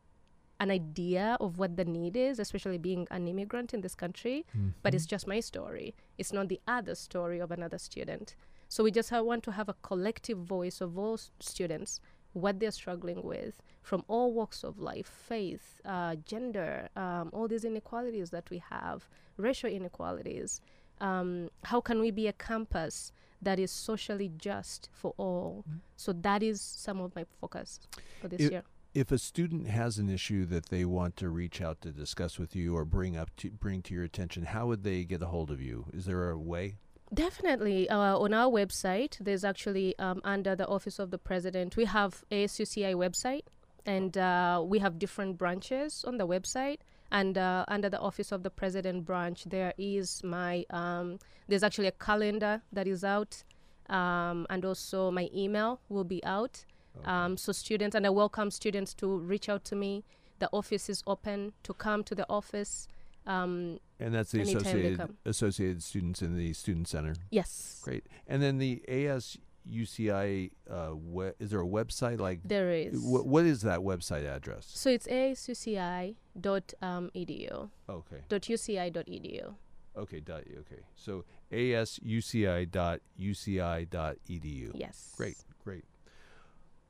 an 0.61 0.71
idea 0.71 1.37
of 1.41 1.59
what 1.59 1.77
the 1.77 1.85
need 1.85 2.17
is, 2.17 2.39
especially 2.39 2.79
being 2.79 3.07
an 3.11 3.27
immigrant 3.27 3.75
in 3.75 3.81
this 3.81 3.95
country, 3.97 4.47
but 4.83 4.95
it's 4.95 5.07
just 5.07 5.27
my 5.27 5.41
story. 5.41 5.95
It's 6.19 6.33
not 6.33 6.49
the 6.49 6.61
other 6.69 6.95
story 6.95 7.41
of 7.41 7.51
another 7.51 7.79
student. 7.79 8.37
So 8.69 8.85
we 8.85 8.91
just 8.93 9.11
ha- 9.11 9.23
want 9.23 9.43
to 9.45 9.53
have 9.53 9.69
a 9.69 9.75
collective 9.83 10.39
voice 10.39 10.81
of 10.81 10.97
all 10.97 11.15
s- 11.15 11.31
students, 11.41 12.01
what 12.33 12.61
they're 12.61 12.71
struggling 12.71 13.23
with 13.23 13.61
from 13.83 14.05
all 14.07 14.33
walks 14.33 14.63
of 14.65 14.79
life, 14.79 15.07
faith, 15.09 15.81
uh, 15.85 16.15
gender, 16.25 16.89
um, 16.97 17.29
all 17.33 17.49
these 17.49 17.65
inequalities 17.65 18.31
that 18.31 18.49
we 18.49 18.59
have, 18.71 19.09
racial 19.37 19.69
inequalities. 19.69 20.61
Um, 21.01 21.51
how 21.65 21.81
can 21.81 21.99
we 22.01 22.11
be 22.13 22.29
a 22.29 22.33
campus 22.33 23.13
that 23.43 23.59
is 23.59 23.71
socially 23.71 24.31
just 24.37 24.89
for 24.93 25.13
all? 25.17 25.65
So 25.97 26.13
that 26.13 26.43
is 26.43 26.61
some 26.61 27.01
of 27.01 27.15
my 27.15 27.25
focus 27.41 27.81
for 28.21 28.29
this 28.29 28.41
It- 28.41 28.53
year. 28.53 28.63
if 28.95 29.11
a 29.11 29.19
student 29.19 29.67
has 29.69 29.99
an 29.99 30.09
issue 30.09 30.45
that 30.47 30.67
they 30.67 30.85
want 30.85 31.17
to 31.17 31.29
reach 31.31 31.61
out 31.61 31.81
to 31.81 31.91
discuss 31.93 32.39
with 32.39 32.55
you 32.55 32.77
or 32.77 32.85
bring 32.85 33.17
up 33.17 33.35
to 33.37 33.51
bring 33.51 33.83
to 33.83 33.95
your 33.95 34.05
attention, 34.05 34.45
how 34.45 34.67
would 34.67 34.83
they 34.85 35.05
get 35.05 35.23
a 35.23 35.27
hold 35.27 35.51
of 35.51 35.61
you? 35.61 35.87
Is 35.93 36.05
there 36.05 36.31
a 36.31 36.39
way? 36.39 36.77
Definitely. 37.15 37.89
Uh, 37.91 38.17
on 38.19 38.33
our 38.33 38.51
website, 38.51 39.19
there's 39.19 39.45
actually 39.45 39.99
um, 39.99 40.21
under 40.25 40.57
the 40.57 40.67
Office 40.67 40.99
of 40.99 41.11
the 41.11 41.19
President, 41.19 41.77
we 41.77 41.85
have 41.85 42.25
ASUCI 42.31 42.95
website, 42.95 43.43
and 43.85 44.17
uh, 44.17 44.63
we 44.65 44.79
have 44.79 44.99
different 44.99 45.37
branches 45.37 46.05
on 46.07 46.17
the 46.17 46.27
website. 46.27 46.79
And 47.13 47.37
uh, 47.37 47.67
under 47.69 47.91
the 47.91 48.01
Office 48.01 48.33
of 48.33 48.43
the 48.43 48.49
President 48.51 49.05
branch, 49.05 49.45
there 49.45 49.75
is 49.77 50.25
my 50.25 50.65
um, 50.71 51.19
there's 51.47 51.63
actually 51.63 51.89
a 51.89 51.93
calendar 51.93 52.63
that 52.73 52.89
is 52.89 53.05
out, 53.05 53.45
um, 53.91 54.47
and 54.49 54.65
also 54.65 55.11
my 55.11 55.29
email 55.35 55.79
will 55.91 56.05
be 56.05 56.25
out. 56.25 56.65
Um, 57.05 57.37
so 57.37 57.53
students, 57.53 57.95
and 57.95 58.07
I 58.07 58.11
welcome 58.11 58.51
students 58.51 58.95
to 58.95 59.19
reach 59.19 59.49
out 59.49 59.65
to 59.67 59.77
me. 59.77 60.05
The 60.39 60.49
office 60.53 60.89
is 60.89 61.03
open 61.07 61.53
to 61.63 61.75
come 61.75 62.03
to 62.05 62.15
the 62.15 62.27
office. 62.29 62.89
Um, 63.27 63.79
And 64.01 64.15
that's 64.15 64.33
the 64.33 64.41
associated 64.41 65.17
associated 65.25 65.83
students 65.83 66.23
in 66.23 66.37
the 66.37 66.53
student 66.55 66.89
center. 66.89 67.15
yes. 67.31 67.81
Great. 67.85 68.05
And 68.27 68.43
then 68.43 68.59
the 68.59 68.83
AS 68.89 69.39
UCI. 69.71 70.51
Uh, 70.71 70.95
we- 70.97 71.33
is 71.39 71.51
there 71.51 71.61
a 71.61 71.67
website 71.67 72.19
like? 72.19 72.41
There 72.45 72.71
is. 72.71 72.95
Wh- 73.03 73.27
what 73.27 73.45
is 73.47 73.63
that 73.63 73.81
website 73.81 74.25
address? 74.27 74.67
so 74.67 74.91
it's 74.91 75.07
asuci 75.07 76.15
dot 76.41 76.73
um, 76.83 77.11
edu 77.15 77.71
Okay. 77.89 78.23
dot 78.29 78.43
uci 78.43 78.93
dot 78.93 79.07
edu. 79.07 79.55
Okay. 79.97 80.21
Dot. 80.21 80.43
Okay. 80.61 80.83
So 80.97 81.25
asuci 81.51 82.71
dot 82.71 83.01
uci 83.21 83.89
dot 83.91 84.17
edu. 84.29 84.71
Yes. 84.75 85.13
Great. 85.17 85.37
Great. 85.65 85.85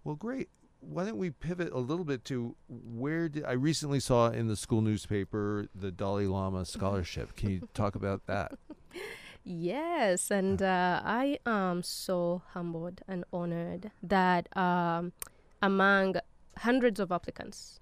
Well, 0.05 0.17
great. 0.17 0.49
Why 0.81 1.05
don't 1.05 1.17
we 1.19 1.31
pivot 1.31 1.73
a 1.73 1.79
little 1.79 2.05
bit 2.05 2.25
to 2.25 2.57
where 2.69 3.29
did 3.29 3.45
I 3.45 3.53
recently 3.53 4.01
saw 4.01 4.31
in 4.31 4.49
the 4.49 4.57
school 4.57 4.81
newspaper 4.81 5.69
the 5.75 5.93
Dalai 5.93 6.27
Lama 6.27 6.65
scholarship? 6.75 7.37
Can 7.37 7.51
you 7.51 7.69
talk 7.73 7.95
about 7.95 8.27
that? 8.27 8.53
Yes, 9.45 10.31
and 10.31 10.63
uh, 10.63 11.01
I 11.05 11.39
am 11.45 11.83
so 11.83 12.43
humbled 12.51 13.03
and 13.09 13.25
honored 13.33 13.91
that 14.03 14.57
um, 14.57 15.13
among 15.61 16.17
hundreds 16.59 17.01
of 17.01 17.11
applicants, 17.11 17.81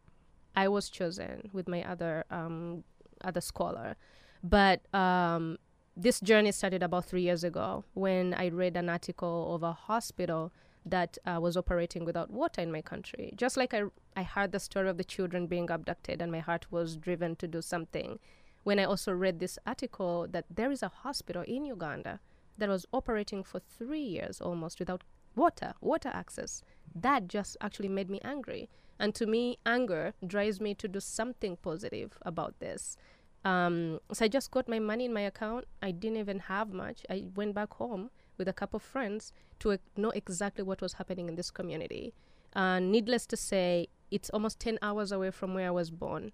I 0.57 0.69
was 0.69 0.89
chosen 0.89 1.51
with 1.53 1.69
my 1.69 1.83
other 1.85 2.25
um, 2.31 2.85
other 3.23 3.43
scholar. 3.43 3.97
But 4.43 4.93
um, 4.95 5.59
this 5.95 6.19
journey 6.21 6.53
started 6.53 6.83
about 6.83 7.05
three 7.05 7.23
years 7.23 7.45
ago 7.45 7.85
when 7.93 8.33
I 8.33 8.49
read 8.49 8.75
an 8.77 8.89
article 8.89 9.55
of 9.55 9.63
a 9.63 9.73
hospital 9.73 10.53
that 10.87 11.19
uh, 11.27 11.39
was 11.43 11.59
operating 11.59 12.07
without 12.07 12.31
water 12.31 12.63
in 12.63 12.73
my 12.73 12.81
country. 12.81 13.35
Just 13.37 13.59
like 13.59 13.75
I, 13.75 13.83
I 14.17 14.23
heard 14.23 14.53
the 14.53 14.61
story 14.61 14.89
of 14.89 14.97
the 14.97 15.05
children 15.05 15.47
being 15.47 15.71
abducted, 15.71 16.23
and 16.23 16.33
my 16.33 16.39
heart 16.41 16.67
was 16.71 16.97
driven 16.97 17.37
to 17.37 17.47
do 17.47 17.61
something 17.61 18.19
when 18.65 18.79
I 18.79 18.85
also 18.85 19.13
read 19.13 19.39
this 19.39 19.59
article 19.67 20.27
that 20.31 20.45
there 20.51 20.71
is 20.71 20.83
a 20.83 20.89
hospital 20.89 21.43
in 21.43 21.65
Uganda 21.65 22.21
that 22.59 22.69
was 22.69 22.87
operating 22.93 23.43
for 23.43 23.61
three 23.61 24.03
years 24.03 24.41
almost 24.41 24.79
without 24.79 25.03
water, 25.35 25.75
water 25.81 26.11
access. 26.13 26.63
That 26.95 27.29
just 27.29 27.57
actually 27.61 27.89
made 27.89 28.11
me 28.11 28.21
angry. 28.23 28.69
And 28.99 29.15
to 29.15 29.27
me, 29.27 29.59
anger 29.65 30.13
drives 30.27 30.61
me 30.61 30.75
to 30.75 30.87
do 30.87 31.01
something 31.01 31.57
positive 31.57 32.19
about 32.23 32.59
this. 32.61 32.97
Um, 33.45 34.01
so 34.13 34.27
I 34.27 34.29
just 34.29 34.51
got 34.51 34.69
my 34.69 34.79
money 34.79 35.07
in 35.07 35.15
my 35.15 35.23
account. 35.23 35.65
I 35.81 35.91
didn't 35.91 36.19
even 36.19 36.41
have 36.41 36.73
much. 36.73 37.07
I 37.09 37.25
went 37.35 37.55
back 37.55 37.73
home 37.75 38.11
with 38.37 38.49
a 38.49 38.53
couple 38.53 38.77
of 38.77 38.83
friends 38.83 39.33
to 39.61 39.79
know 39.97 40.11
exactly 40.11 40.65
what 40.65 40.83
was 40.83 40.95
happening 40.95 41.29
in 41.29 41.37
this 41.37 41.51
community. 41.51 42.13
Uh, 42.55 42.81
needless 42.81 43.25
to 43.27 43.37
say, 43.37 43.89
it's 44.11 44.29
almost 44.31 44.61
10 44.61 44.79
hours 44.83 45.13
away 45.13 45.31
from 45.31 45.55
where 45.55 45.69
I 45.69 45.71
was 45.71 45.91
born. 45.91 46.33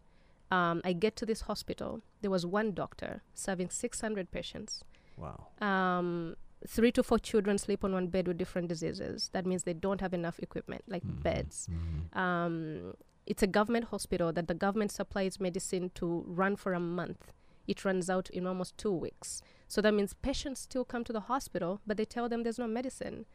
Um, 0.50 0.80
I 0.84 0.92
get 0.92 1.16
to 1.16 1.26
this 1.26 1.42
hospital. 1.42 2.02
There 2.20 2.30
was 2.30 2.46
one 2.46 2.72
doctor 2.72 3.22
serving 3.34 3.70
600 3.70 4.30
patients. 4.30 4.84
Wow. 5.16 5.48
Um, 5.60 6.36
three 6.66 6.92
to 6.92 7.02
four 7.02 7.18
children 7.18 7.58
sleep 7.58 7.84
on 7.84 7.92
one 7.92 8.08
bed 8.08 8.28
with 8.28 8.38
different 8.38 8.68
diseases. 8.68 9.30
That 9.32 9.46
means 9.46 9.64
they 9.64 9.72
don't 9.74 10.00
have 10.00 10.14
enough 10.14 10.38
equipment, 10.38 10.84
like 10.88 11.02
beds. 11.04 11.68
Um, 12.12 12.94
it's 13.26 13.42
a 13.42 13.46
government 13.46 13.86
hospital 13.86 14.32
that 14.32 14.46
the 14.46 14.54
government 14.54 14.92
supplies 14.92 15.40
medicine 15.40 15.90
to 15.96 16.24
run 16.26 16.54
for 16.56 16.74
a 16.74 16.80
month. 16.80 17.32
It 17.66 17.84
runs 17.84 18.08
out 18.08 18.30
in 18.30 18.46
almost 18.46 18.78
two 18.78 18.92
weeks. 18.92 19.42
So 19.66 19.80
that 19.80 19.92
means 19.92 20.14
patients 20.14 20.60
still 20.60 20.84
come 20.84 21.02
to 21.04 21.12
the 21.12 21.20
hospital, 21.20 21.80
but 21.84 21.96
they 21.96 22.04
tell 22.04 22.28
them 22.28 22.44
there's 22.44 22.58
no 22.60 22.68
medicine. 22.68 23.26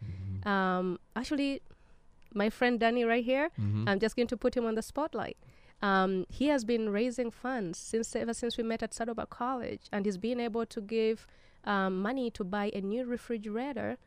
Um, 0.50 0.98
actually, 1.16 1.62
my 2.34 2.50
friend 2.50 2.80
Danny 2.80 3.04
right 3.04 3.26
here, 3.26 3.50
I'm 3.88 4.00
just 4.00 4.16
going 4.16 4.28
to 4.30 4.38
put 4.38 4.56
him 4.56 4.66
on 4.66 4.76
the 4.76 4.82
spotlight. 4.82 5.38
Um, 5.82 6.26
he 6.30 6.48
has 6.48 6.64
been 6.64 6.90
raising 6.90 7.32
funds 7.32 7.80
since 7.80 8.16
ever 8.16 8.34
since 8.34 8.58
we 8.58 8.64
met 8.64 8.84
at 8.84 8.94
Saddleback 8.94 9.30
College, 9.30 9.82
and 9.92 10.06
he's 10.06 10.18
been 10.18 10.40
able 10.40 10.66
to 10.66 10.82
give 10.82 11.26
um, 11.64 12.02
money 12.02 12.30
to 12.32 12.44
buy 12.44 12.72
a 12.74 12.82
new 12.82 13.06
refrigerator 13.06 13.98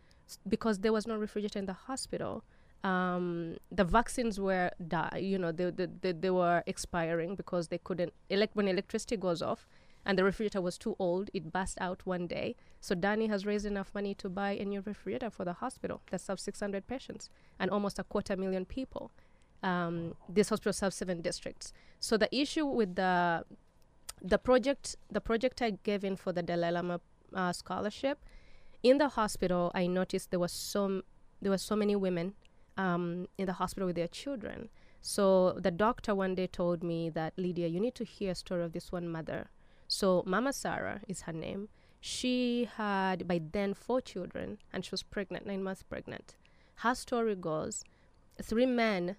because 0.49 0.79
there 0.81 0.93
was 0.93 1.07
no 1.07 1.17
refrigerator 1.17 1.59
in 1.59 1.67
the 1.67 1.73
hospital. 1.73 2.45
Um, 2.85 3.57
the 3.73 3.85
vaccines 3.85 4.39
were 4.39 4.71
die, 4.87 5.21
you 5.23 5.39
know, 5.39 5.53
they, 5.53 5.71
they, 5.71 5.87
they, 6.01 6.13
they 6.13 6.31
were 6.31 6.63
expiring 6.67 7.35
because 7.35 7.69
they 7.69 7.79
couldn't. 7.79 8.13
Elect 8.29 8.55
when 8.55 8.69
electricity 8.69 9.17
goes 9.17 9.43
off, 9.43 9.67
and 10.07 10.19
the 10.19 10.25
refrigerator 10.25 10.61
was 10.61 10.77
too 10.79 10.95
old, 10.99 11.31
it 11.33 11.53
burst 11.53 11.79
out 11.81 12.05
one 12.05 12.27
day. 12.27 12.57
So 12.81 12.95
Danny 12.95 13.27
has 13.29 13.47
raised 13.47 13.65
enough 13.67 13.91
money 13.95 14.15
to 14.17 14.29
buy 14.29 14.53
a 14.53 14.65
new 14.65 14.83
refrigerator 14.85 15.31
for 15.31 15.45
the 15.45 15.55
hospital 15.55 16.03
that 16.11 16.21
serves 16.21 16.43
600 16.43 16.87
patients 16.87 17.31
and 17.59 17.71
almost 17.71 17.99
a 17.99 18.05
quarter 18.05 18.37
million 18.37 18.65
people. 18.65 19.11
Um, 19.65 20.15
this 20.29 20.51
hospital 20.51 20.75
serves 20.75 20.97
seven 20.97 21.23
districts. 21.23 21.73
So 21.99 22.17
the 22.17 22.29
issue 22.35 22.67
with 22.67 22.95
the 22.97 23.45
the 24.21 24.39
project, 24.39 24.97
the 25.11 25.21
project 25.21 25.61
I 25.61 25.71
gave 25.89 26.05
in 26.05 26.17
for 26.17 26.33
the 26.33 26.43
Dalai 26.43 26.71
Lama 26.71 27.01
uh, 27.35 27.53
scholarship, 27.53 28.19
in 28.83 28.99
the 28.99 29.09
hospital, 29.09 29.73
I 29.75 29.87
noticed 29.87 30.31
there 30.31 30.39
was 30.39 30.53
so 30.53 31.03
there 31.41 31.51
were 31.51 31.65
so 31.71 31.77
many 31.77 31.97
women 31.97 32.35
um, 32.77 33.27
in 33.39 33.47
the 33.47 33.55
hospital 33.55 33.87
with 33.87 33.97
their 33.97 34.09
children. 34.09 34.69
So 35.01 35.59
the 35.67 35.71
doctor 35.71 36.15
one 36.15 36.35
day 36.35 36.47
told 36.47 36.83
me 36.83 37.11
that 37.11 37.33
Lydia, 37.37 37.69
you 37.69 37.81
need 37.81 37.95
to 37.97 38.05
hear 38.05 38.33
a 38.33 38.35
story 38.35 38.65
of 38.65 38.73
this 38.73 38.93
one 38.93 39.09
mother. 39.09 39.49
So 39.89 40.23
Mama 40.27 40.53
Sarah 40.53 41.01
is 41.09 41.23
her 41.23 41.33
name. 41.33 41.69
She 42.01 42.69
had 42.77 43.27
by 43.27 43.41
then 43.53 43.75
four 43.75 44.01
children, 44.01 44.59
and 44.73 44.85
she 44.85 44.91
was 44.91 45.03
pregnant, 45.03 45.47
nine 45.47 45.63
months 45.63 45.83
pregnant. 45.83 46.37
Her 46.77 46.95
story 46.95 47.35
goes, 47.35 47.85
three 48.43 48.67
men 48.67 49.17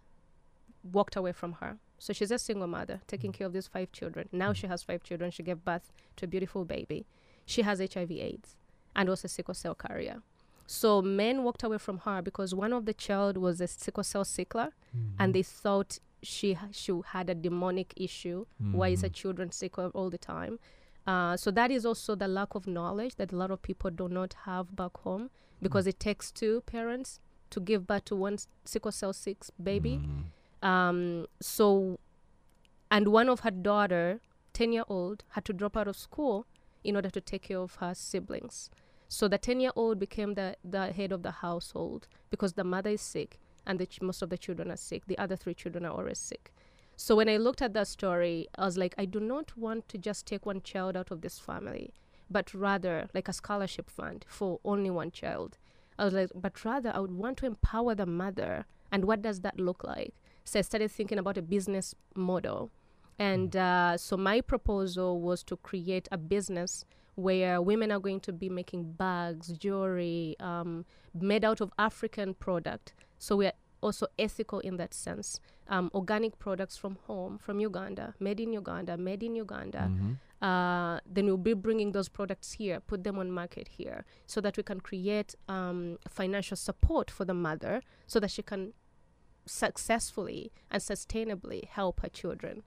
walked 0.91 1.15
away 1.15 1.31
from 1.31 1.53
her. 1.53 1.77
So 1.97 2.13
she's 2.13 2.31
a 2.31 2.39
single 2.39 2.67
mother 2.67 3.01
taking 3.07 3.31
mm. 3.31 3.35
care 3.35 3.47
of 3.47 3.53
these 3.53 3.67
five 3.67 3.91
children. 3.91 4.29
Now 4.31 4.51
mm. 4.51 4.55
she 4.55 4.67
has 4.67 4.83
five 4.83 5.03
children. 5.03 5.31
She 5.31 5.43
gave 5.43 5.63
birth 5.63 5.91
to 6.17 6.25
a 6.25 6.27
beautiful 6.27 6.65
baby. 6.65 7.05
She 7.45 7.61
has 7.61 7.79
HIV/AIDS 7.79 8.55
and 8.95 9.09
was 9.09 9.23
a 9.23 9.27
sickle 9.27 9.53
cell 9.53 9.75
carrier. 9.75 10.21
So 10.67 11.01
men 11.01 11.43
walked 11.43 11.63
away 11.63 11.77
from 11.77 11.99
her 11.99 12.21
because 12.21 12.55
one 12.55 12.73
of 12.73 12.85
the 12.85 12.93
child 12.93 13.37
was 13.37 13.61
a 13.61 13.67
sickle 13.67 14.03
cell 14.03 14.23
sickler, 14.23 14.71
and 14.93 15.09
mm-hmm. 15.19 15.31
they 15.31 15.43
thought 15.43 15.99
she 16.23 16.57
she 16.71 16.91
had 17.07 17.29
a 17.29 17.35
demonic 17.35 17.93
issue. 17.95 18.45
Why 18.57 18.89
is 18.89 19.01
her 19.01 19.07
mm-hmm. 19.07 19.13
children 19.13 19.51
sick 19.51 19.77
all- 19.77 20.09
the 20.09 20.17
time? 20.17 20.59
Uh, 21.05 21.37
so 21.37 21.51
that 21.51 21.69
is 21.69 21.85
also 21.85 22.15
the 22.15 22.27
lack 22.27 22.55
of 22.55 22.65
knowledge 22.65 23.15
that 23.17 23.31
a 23.31 23.35
lot 23.35 23.51
of 23.51 23.61
people 23.61 23.91
do 23.91 24.09
not 24.09 24.35
have 24.45 24.75
back 24.75 24.97
home 24.97 25.29
because 25.61 25.85
mm. 25.85 25.89
it 25.89 25.99
takes 25.99 26.31
two 26.31 26.61
parents 26.61 27.19
to 27.51 27.59
give 27.59 27.85
birth 27.85 28.05
to 28.05 28.15
one 28.15 28.37
sickle 28.63 28.91
cell 28.91 29.13
sick 29.13 29.37
baby. 29.61 30.01
Um, 30.65 31.27
so, 31.39 31.99
and 32.89 33.09
one 33.09 33.29
of 33.29 33.41
her 33.41 33.51
daughter, 33.51 34.19
10 34.53 34.73
year 34.73 34.83
old, 34.87 35.23
had 35.29 35.45
to 35.45 35.53
drop 35.53 35.77
out 35.77 35.87
of 35.87 35.95
school 35.95 36.47
in 36.83 36.95
order 36.95 37.11
to 37.11 37.21
take 37.21 37.43
care 37.43 37.59
of 37.59 37.75
her 37.75 37.93
siblings. 37.93 38.71
So 39.07 39.27
the 39.27 39.37
10 39.37 39.59
year 39.59 39.69
old 39.75 39.99
became 39.99 40.33
the, 40.33 40.55
the 40.63 40.91
head 40.91 41.11
of 41.11 41.21
the 41.21 41.31
household 41.31 42.07
because 42.31 42.53
the 42.53 42.63
mother 42.63 42.89
is 42.89 43.01
sick 43.01 43.39
and 43.67 43.87
ch- 43.87 44.01
most 44.01 44.23
of 44.23 44.31
the 44.31 44.39
children 44.39 44.71
are 44.71 44.77
sick. 44.77 45.03
The 45.05 45.19
other 45.19 45.35
three 45.35 45.53
children 45.53 45.85
are 45.85 45.91
always 45.91 46.17
sick. 46.17 46.51
So 46.97 47.15
when 47.15 47.29
I 47.29 47.37
looked 47.37 47.61
at 47.61 47.73
that 47.73 47.87
story, 47.87 48.47
I 48.57 48.65
was 48.65 48.77
like, 48.77 48.95
I 48.97 49.05
do 49.05 49.19
not 49.19 49.55
want 49.55 49.87
to 49.89 49.99
just 49.99 50.25
take 50.25 50.47
one 50.47 50.61
child 50.61 50.97
out 50.97 51.11
of 51.11 51.21
this 51.21 51.37
family, 51.37 51.93
but 52.31 52.53
rather 52.55 53.07
like 53.13 53.27
a 53.27 53.33
scholarship 53.33 53.87
fund 53.87 54.25
for 54.27 54.59
only 54.65 54.89
one 54.89 55.11
child. 55.11 55.59
I 55.99 56.05
was 56.05 56.13
like, 56.15 56.31
but 56.33 56.65
rather 56.65 56.91
I 56.95 56.99
would 56.99 57.11
want 57.11 57.37
to 57.37 57.45
empower 57.45 57.93
the 57.93 58.07
mother. 58.07 58.65
And 58.91 59.05
what 59.05 59.21
does 59.21 59.41
that 59.41 59.59
look 59.59 59.83
like? 59.83 60.15
So 60.45 60.59
I 60.59 60.61
started 60.61 60.91
thinking 60.91 61.17
about 61.17 61.37
a 61.37 61.41
business 61.41 61.95
model. 62.15 62.71
And 63.17 63.55
uh, 63.55 63.97
so 63.97 64.15
my 64.15 64.41
proposal 64.41 65.19
was 65.19 65.43
to 65.45 65.57
create 65.57 66.07
a 66.11 66.17
business 66.17 66.85
where 67.15 67.61
women 67.61 67.91
are 67.91 67.99
going 67.99 68.19
to 68.21 68.33
be 68.33 68.49
making 68.49 68.91
bags, 68.93 69.47
jewelry, 69.57 70.35
um, 70.39 70.85
made 71.13 71.45
out 71.45 71.61
of 71.61 71.71
African 71.79 72.33
product. 72.33 72.93
So 73.17 73.37
we 73.37 73.47
are 73.47 73.53
also 73.81 74.07
ethical 74.19 74.59
in 74.59 74.77
that 74.77 74.93
sense. 74.93 75.39
Um, 75.67 75.89
organic 75.93 76.37
products 76.37 76.77
from 76.77 76.97
home, 77.07 77.37
from 77.37 77.59
Uganda, 77.59 78.13
made 78.19 78.39
in 78.39 78.53
Uganda, 78.53 78.97
made 78.97 79.23
in 79.23 79.35
Uganda. 79.35 79.89
Uh, 80.41 80.99
then 81.09 81.25
we'll 81.25 81.37
be 81.37 81.53
bringing 81.53 81.93
those 81.93 82.09
products 82.09 82.51
here, 82.51 82.79
put 82.81 83.03
them 83.03 83.17
on 83.17 83.31
market 83.31 83.67
here, 83.69 84.05
so 84.27 84.41
that 84.41 84.57
we 84.57 84.63
can 84.63 84.79
create 84.79 85.33
um, 85.47 85.97
financial 86.07 86.57
support 86.57 87.09
for 87.09 87.25
the 87.25 87.33
mother, 87.33 87.81
so 88.05 88.19
that 88.19 88.29
she 88.29 88.43
can 88.43 88.73
successfully 89.45 90.51
and 90.71 90.81
sustainably 90.81 91.65
help 91.67 92.01
her 92.01 92.09
children. 92.09 92.63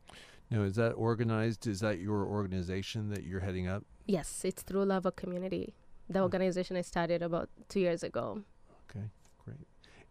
Now, 0.50 0.62
is 0.62 0.76
that 0.76 0.92
organized? 0.92 1.66
Is 1.66 1.80
that 1.80 1.98
your 1.98 2.24
organization 2.24 3.10
that 3.10 3.24
you're 3.24 3.40
heading 3.40 3.68
up? 3.68 3.84
Yes, 4.06 4.42
it's 4.44 4.62
through 4.62 4.86
Love 4.86 5.04
a 5.04 5.12
Community, 5.12 5.74
the 6.08 6.20
hmm. 6.20 6.22
organization 6.22 6.76
I 6.76 6.80
started 6.82 7.22
about 7.22 7.50
two 7.68 7.80
years 7.80 8.02
ago. 8.02 8.42
Okay, 8.90 9.04
great. 9.44 9.66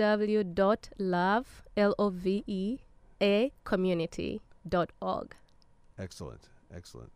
L-O-V-E, 1.77 2.79
a 3.21 3.51
community.org. 3.63 5.35
Excellent, 5.99 6.49
excellent. 6.73 7.11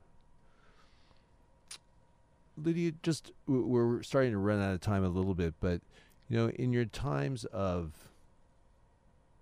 Lydia, 2.58 2.94
just 3.04 3.32
we're 3.48 4.02
starting 4.04 4.32
to 4.32 4.38
run 4.38 4.62
out 4.62 4.74
of 4.74 4.82
time 4.82 5.04
a 5.04 5.10
little 5.10 5.36
bit, 5.36 5.54
but 5.60 5.82
you 6.30 6.38
know, 6.38 6.50
in 6.50 6.72
your 6.72 6.86
times 6.86 7.46
of 7.46 7.94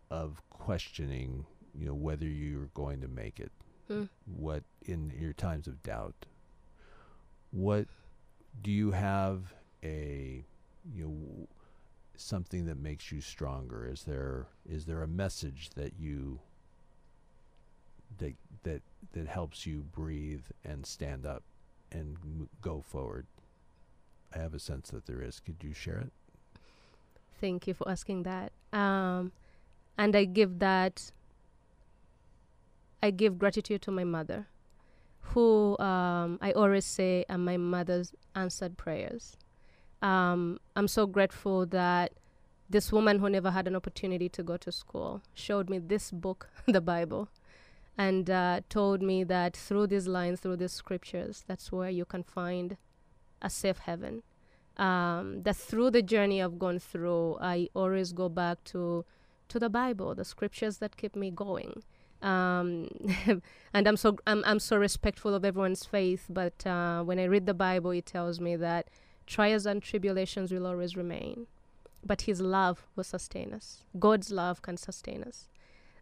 of 0.10 0.42
questioning, 0.50 1.46
you 1.74 1.86
know, 1.88 1.94
whether 1.94 2.28
you're 2.28 2.70
going 2.74 3.02
to 3.02 3.08
make 3.08 3.40
it, 3.40 3.52
Hmm. 3.88 4.04
what 4.26 4.64
in 4.84 5.12
your 5.20 5.34
times 5.34 5.68
of 5.68 5.84
doubt, 5.84 6.26
what 7.52 7.88
do 8.62 8.72
you 8.72 8.92
have 8.92 9.54
a 9.84 10.44
you 10.94 11.04
know 11.06 11.48
something 12.16 12.66
that 12.66 12.78
makes 12.78 13.12
you 13.12 13.22
stronger? 13.22 13.86
Is 13.88 14.04
there 14.04 14.48
is 14.68 14.86
there 14.86 15.04
a 15.04 15.08
message 15.08 15.70
that 15.76 15.94
you 16.00 16.40
that 18.18 18.36
that 18.64 18.82
that 19.14 19.28
helps 19.28 19.66
you 19.66 19.82
breathe 19.82 20.46
and 20.64 20.86
stand 20.86 21.26
up 21.26 21.44
and 21.94 22.50
go 22.62 22.82
forward? 22.82 23.28
I 24.36 24.40
have 24.40 24.54
a 24.54 24.60
sense 24.60 24.90
that 24.90 25.06
there 25.06 25.22
is. 25.22 25.40
Could 25.40 25.58
you 25.62 25.74
share 25.74 26.00
it? 26.00 26.12
Thank 27.40 27.68
you 27.68 27.74
for 27.74 27.88
asking 27.90 28.24
that. 28.24 28.52
Um, 28.72 29.32
and 29.98 30.16
I 30.16 30.26
give 30.26 30.60
that. 30.60 31.12
I 33.02 33.12
give 33.12 33.38
gratitude 33.38 33.82
to 33.84 33.92
my 33.92 34.06
mother, 34.06 34.48
who 35.20 35.78
um, 35.78 36.40
I 36.42 36.54
always 36.54 36.86
say 36.86 37.26
are 37.30 37.38
my 37.38 37.58
mother's 37.58 38.14
answered 38.34 38.78
prayers. 38.78 39.36
Um, 40.02 40.60
I'm 40.76 40.88
so 40.88 41.06
grateful 41.06 41.66
that 41.68 42.14
this 42.70 42.92
woman 42.92 43.20
who 43.20 43.30
never 43.30 43.52
had 43.52 43.68
an 43.68 43.76
opportunity 43.76 44.30
to 44.30 44.42
go 44.42 44.58
to 44.58 44.72
school 44.72 45.22
showed 45.34 45.70
me 45.70 45.80
this 45.80 46.12
book, 46.12 46.50
the 46.66 46.82
Bible, 46.82 47.30
and 47.98 48.30
uh, 48.30 48.62
told 48.70 49.02
me 49.02 49.24
that 49.24 49.56
through 49.56 49.88
these 49.88 50.08
lines, 50.08 50.40
through 50.40 50.58
these 50.58 50.72
scriptures, 50.72 51.44
that's 51.48 51.72
where 51.72 51.90
you 51.90 52.06
can 52.06 52.24
find 52.24 52.78
a 53.42 53.50
safe 53.50 53.80
heaven. 53.80 54.24
Um, 54.78 55.44
that 55.44 55.56
through 55.56 55.92
the 55.92 56.02
journey 56.02 56.42
I've 56.42 56.58
gone 56.58 56.80
through, 56.80 57.38
I 57.40 57.70
always 57.76 58.12
go 58.12 58.30
back 58.30 58.64
to 58.66 59.06
to 59.50 59.60
the 59.60 59.70
Bible, 59.70 60.16
the 60.16 60.26
scriptures 60.26 60.78
that 60.80 60.98
keep 60.98 61.16
me 61.16 61.30
going. 61.30 61.84
Um, 62.24 62.88
and 63.74 63.88
I'm 63.88 63.98
so 63.98 64.18
I'm, 64.26 64.44
I'm 64.46 64.60
so 64.60 64.78
respectful 64.78 65.36
of 65.36 65.46
everyone's 65.46 65.86
faith, 65.86 66.26
but 66.30 66.66
uh, 66.66 67.04
when 67.04 67.20
I 67.20 67.26
read 67.26 67.46
the 67.46 67.54
Bible, 67.54 67.92
it 67.92 68.08
tells 68.08 68.40
me 68.40 68.56
that 68.56 68.90
trials 69.28 69.68
and 69.68 69.84
tribulations 69.84 70.52
will 70.52 70.66
always 70.66 70.96
remain, 70.96 71.46
but 72.04 72.22
His 72.22 72.42
love 72.42 72.88
will 72.96 73.04
sustain 73.04 73.54
us. 73.54 73.84
God's 74.00 74.32
love 74.32 74.64
can 74.64 74.78
sustain 74.78 75.24
us. 75.24 75.50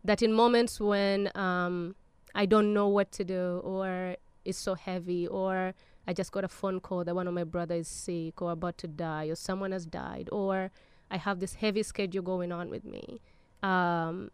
That 0.04 0.22
in 0.22 0.34
moments 0.34 0.80
when 0.80 1.30
um, 1.36 1.96
I 2.34 2.46
don't 2.46 2.74
know 2.74 2.88
what 2.88 3.12
to 3.14 3.24
do, 3.24 3.62
or 3.64 4.16
it's 4.44 4.58
so 4.58 4.76
heavy, 4.76 5.28
or 5.28 5.74
I 6.08 6.14
just 6.14 6.32
got 6.32 6.44
a 6.44 6.48
phone 6.48 6.80
call 6.80 7.04
that 7.04 7.16
one 7.16 7.28
of 7.28 7.34
my 7.34 7.44
brothers 7.44 7.82
is 7.82 7.88
sick, 7.88 8.42
or 8.42 8.52
about 8.52 8.78
to 8.80 8.88
die, 8.88 9.26
or 9.26 9.36
someone 9.36 9.72
has 9.72 9.86
died, 9.86 10.30
or 10.32 10.72
I 11.12 11.18
have 11.18 11.40
this 11.40 11.56
heavy 11.56 11.84
schedule 11.84 12.24
going 12.24 12.52
on 12.52 12.70
with 12.70 12.86
me. 12.86 13.22
Um, 13.62 14.32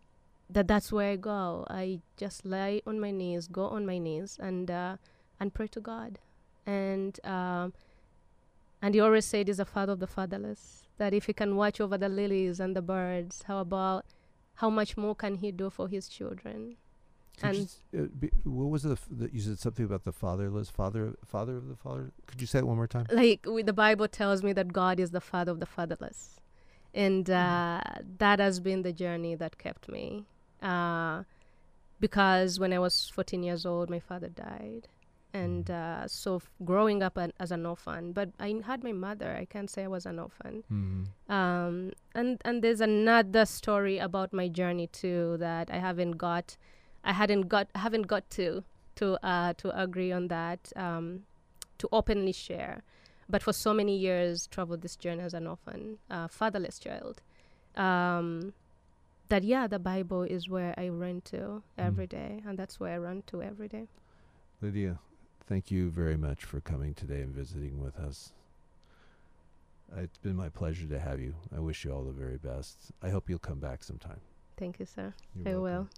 that 0.50 0.68
that's 0.68 0.92
where 0.92 1.12
I 1.12 1.16
go. 1.18 1.66
I 1.70 2.00
just 2.16 2.46
lie 2.46 2.82
on 2.88 3.00
my 3.00 3.12
knees, 3.12 3.48
go 3.48 3.68
on 3.68 3.86
my 3.86 3.98
knees, 3.98 4.38
and 4.40 4.72
uh, 4.72 4.98
and 5.40 5.54
pray 5.54 5.68
to 5.68 5.82
God. 5.82 6.20
And 6.66 7.20
um, 7.26 7.74
and 8.82 8.94
he 8.94 9.02
always 9.02 9.26
said 9.26 9.48
he's 9.48 9.60
a 9.60 9.66
father 9.66 9.94
of 9.94 10.00
the 10.00 10.08
fatherless. 10.08 10.84
That 10.98 11.14
if 11.14 11.26
he 11.26 11.34
can 11.34 11.56
watch 11.56 11.82
over 11.82 11.98
the 11.98 12.10
lilies 12.10 12.60
and 12.60 12.76
the 12.76 12.82
birds, 12.82 13.44
how 13.48 13.60
about 13.60 14.06
how 14.62 14.70
much 14.70 14.92
more 14.98 15.16
can 15.16 15.36
he 15.36 15.52
do 15.52 15.70
for 15.70 15.88
his 15.88 16.08
children? 16.08 16.78
Could 17.40 17.50
And- 17.50 17.58
s- 17.66 17.82
uh, 17.98 18.06
be, 18.22 18.30
what 18.44 18.70
was 18.76 18.84
the, 18.84 18.94
f- 18.94 19.08
the 19.12 19.30
you 19.32 19.40
said 19.42 19.60
something 19.60 19.86
about 19.86 20.04
the 20.06 20.12
fatherless 20.12 20.70
father 20.72 21.04
father 21.34 21.56
of 21.58 21.68
the 21.68 21.76
father? 21.76 22.12
Could 22.28 22.42
you 22.42 22.48
say 22.48 22.60
it 22.60 22.68
one 22.68 22.78
more 22.78 22.88
time? 22.88 23.06
like 23.24 23.46
with 23.58 23.68
the 23.68 23.74
bible 23.86 24.08
tells 24.08 24.42
me 24.48 24.54
that 24.60 24.74
god 24.74 25.00
is 25.06 25.12
the 25.12 25.22
father 25.22 25.52
of 25.56 25.60
the 25.60 25.68
fatherless 25.78 26.22
and 27.06 27.30
uh, 27.30 27.82
that 28.24 28.40
has 28.40 28.60
been 28.60 28.82
the 28.82 28.92
journey 29.04 29.36
that 29.36 29.54
kept 29.66 29.88
me 29.98 30.06
uh, 30.72 31.18
because 32.00 32.60
when 32.60 32.74
i 32.74 32.80
was 32.80 32.96
14 33.14 33.44
years 33.44 33.66
old 33.66 33.90
my 33.90 34.00
father 34.00 34.30
died 34.30 34.88
and 35.34 35.70
uh, 35.70 36.08
so 36.08 36.36
f- 36.38 36.50
growing 36.64 37.04
up 37.04 37.18
an, 37.18 37.32
as 37.40 37.52
an 37.52 37.66
orphan 37.66 38.12
but 38.14 38.30
i 38.40 38.56
had 38.66 38.84
my 38.84 38.94
mother 38.94 39.36
i 39.40 39.46
can't 39.46 39.70
say 39.70 39.84
i 39.84 39.88
was 39.88 40.06
an 40.06 40.18
orphan 40.20 40.64
Mm-hmm. 40.72 41.32
um, 41.32 41.92
and 42.16 42.42
and 42.46 42.64
there's 42.64 42.82
another 42.82 43.46
story 43.46 43.98
about 44.00 44.32
my 44.34 44.48
journey 44.48 44.88
too 44.88 45.36
that 45.40 45.70
I 45.70 45.78
haven't 45.78 46.14
got, 46.18 46.58
I 47.04 47.14
hadn't 47.14 47.48
got, 47.50 47.68
haven't 47.76 48.08
got 48.08 48.30
to 48.32 48.64
to 48.96 49.06
uh, 49.24 49.54
to 49.58 49.68
agree 49.80 50.12
on 50.12 50.30
that, 50.30 50.72
um, 50.76 51.24
to 51.78 51.88
openly 51.92 52.32
share. 52.32 52.82
But 53.30 53.44
for 53.44 53.54
so 53.54 53.74
many 53.74 53.96
years, 53.96 54.48
traveled 54.48 54.82
this 54.82 54.96
journey 54.96 55.22
as 55.22 55.34
an 55.36 55.46
orphan, 55.46 56.00
uh, 56.10 56.28
fatherless 56.28 56.80
child. 56.80 57.22
Um, 57.76 58.54
that 59.30 59.44
yeah, 59.44 59.68
the 59.68 59.78
Bible 59.80 60.24
is 60.24 60.50
where 60.50 60.74
I 60.78 60.88
run 60.90 61.22
to 61.26 61.62
every 61.78 62.08
day, 62.08 62.42
and 62.48 62.58
that's 62.58 62.80
where 62.80 62.94
I 62.96 62.98
run 62.98 63.24
to 63.28 63.44
every 63.44 63.68
day. 63.68 63.88
Lydia, 64.62 64.98
thank 65.48 65.72
you 65.72 65.90
very 65.90 66.18
much 66.18 66.44
for 66.44 66.60
coming 66.60 66.94
today 66.94 67.22
and 67.22 67.34
visiting 67.34 67.80
with 67.80 67.98
us. 67.98 68.34
It's 69.96 70.18
been 70.18 70.36
my 70.36 70.50
pleasure 70.50 70.86
to 70.88 71.00
have 71.00 71.20
you. 71.22 71.36
I 71.56 71.60
wish 71.60 71.86
you 71.86 71.92
all 71.92 72.04
the 72.04 72.12
very 72.12 72.38
best. 72.38 72.92
I 73.02 73.10
hope 73.10 73.30
you'll 73.30 73.40
come 73.40 73.60
back 73.60 73.84
sometime. 73.84 74.20
Thank 74.58 74.80
you, 74.80 74.86
sir. 74.86 75.14
You're 75.36 75.48
I 75.48 75.58
welcome. 75.58 75.64
will. 75.64 75.90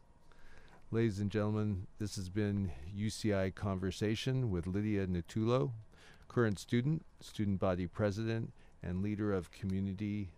Ladies 0.92 1.20
and 1.20 1.32
gentlemen, 1.32 1.88
this 1.98 2.16
has 2.16 2.30
been 2.30 2.72
UCI 2.96 3.54
Conversation 3.56 4.52
with 4.52 4.68
Lydia 4.68 5.08
Natoolo, 5.08 5.72
current 6.28 6.60
student, 6.60 7.06
student 7.20 7.60
body 7.60 7.88
president, 7.88 8.54
and 8.84 9.02
leader 9.02 9.34
of 9.34 9.52
community, 9.52 10.30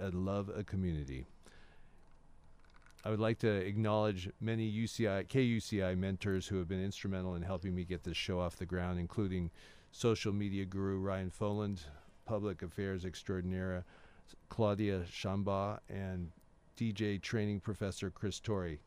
uh, 0.00 0.10
Love 0.12 0.50
a 0.54 0.64
Community. 0.64 1.26
I 3.04 3.10
would 3.10 3.20
like 3.20 3.38
to 3.38 3.48
acknowledge 3.48 4.28
many 4.40 4.70
UCI, 4.70 5.26
KUCI 5.28 5.96
mentors 5.96 6.48
who 6.48 6.56
have 6.56 6.68
been 6.68 6.84
instrumental 6.84 7.36
in 7.36 7.42
helping 7.42 7.74
me 7.74 7.84
get 7.84 8.02
this 8.02 8.16
show 8.16 8.40
off 8.40 8.56
the 8.56 8.66
ground, 8.66 8.98
including 8.98 9.50
social 9.92 10.32
media 10.32 10.64
guru 10.64 10.98
Ryan 10.98 11.30
Foland, 11.30 11.80
public 12.24 12.62
affairs 12.62 13.04
extraordinaire 13.04 13.84
Claudia 14.48 15.04
Shamba, 15.10 15.78
and 15.88 16.30
DJ 16.76 17.20
training 17.20 17.60
professor 17.60 18.10
Chris 18.10 18.40
Torrey. 18.40 18.80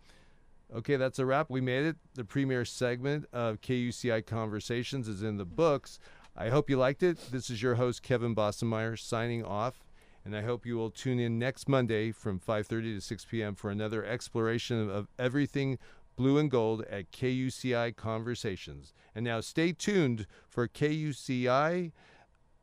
Okay, 0.74 0.96
that's 0.96 1.20
a 1.20 1.26
wrap. 1.26 1.50
We 1.50 1.60
made 1.60 1.86
it. 1.86 1.98
The 2.14 2.24
premiere 2.24 2.66
segment 2.66 3.26
of 3.34 3.60
KUCI 3.62 4.26
Conversations 4.26 5.08
is 5.08 5.24
in 5.24 5.38
the 5.38 5.46
books. 5.46 6.00
I 6.36 6.50
hope 6.50 6.70
you 6.70 6.78
liked 6.78 7.04
it. 7.04 7.18
This 7.32 7.50
is 7.50 7.62
your 7.62 7.76
host 7.76 8.04
Kevin 8.04 8.34
Bossenmeyer 8.34 8.98
signing 8.98 9.44
off, 9.44 9.84
and 10.24 10.36
I 10.36 10.42
hope 10.42 10.66
you 10.66 10.76
will 10.78 10.92
tune 10.92 11.20
in 11.20 11.40
next 11.40 11.68
Monday 11.68 12.12
from 12.12 12.40
5:30 12.40 12.96
to 12.96 13.02
6 13.02 13.26
p.m. 13.26 13.56
for 13.56 13.70
another 13.70 14.06
exploration 14.06 14.90
of 14.90 15.08
everything 15.18 15.78
blue 16.16 16.38
and 16.38 16.52
gold 16.52 16.84
at 16.90 17.12
KUCI 17.12 17.96
Conversations. 17.96 18.94
And 19.16 19.26
now 19.26 19.42
stay 19.42 19.72
tuned 19.72 20.28
for 20.48 20.68
KUCI 20.68 21.92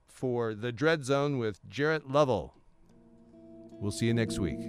for 0.06 0.54
the 0.54 0.72
Dread 0.72 1.04
Zone 1.04 1.38
with 1.38 1.66
Jarrett 1.68 2.08
Lovell. 2.08 2.54
We'll 3.80 3.92
see 3.92 4.06
you 4.06 4.14
next 4.14 4.38
week. 4.38 4.60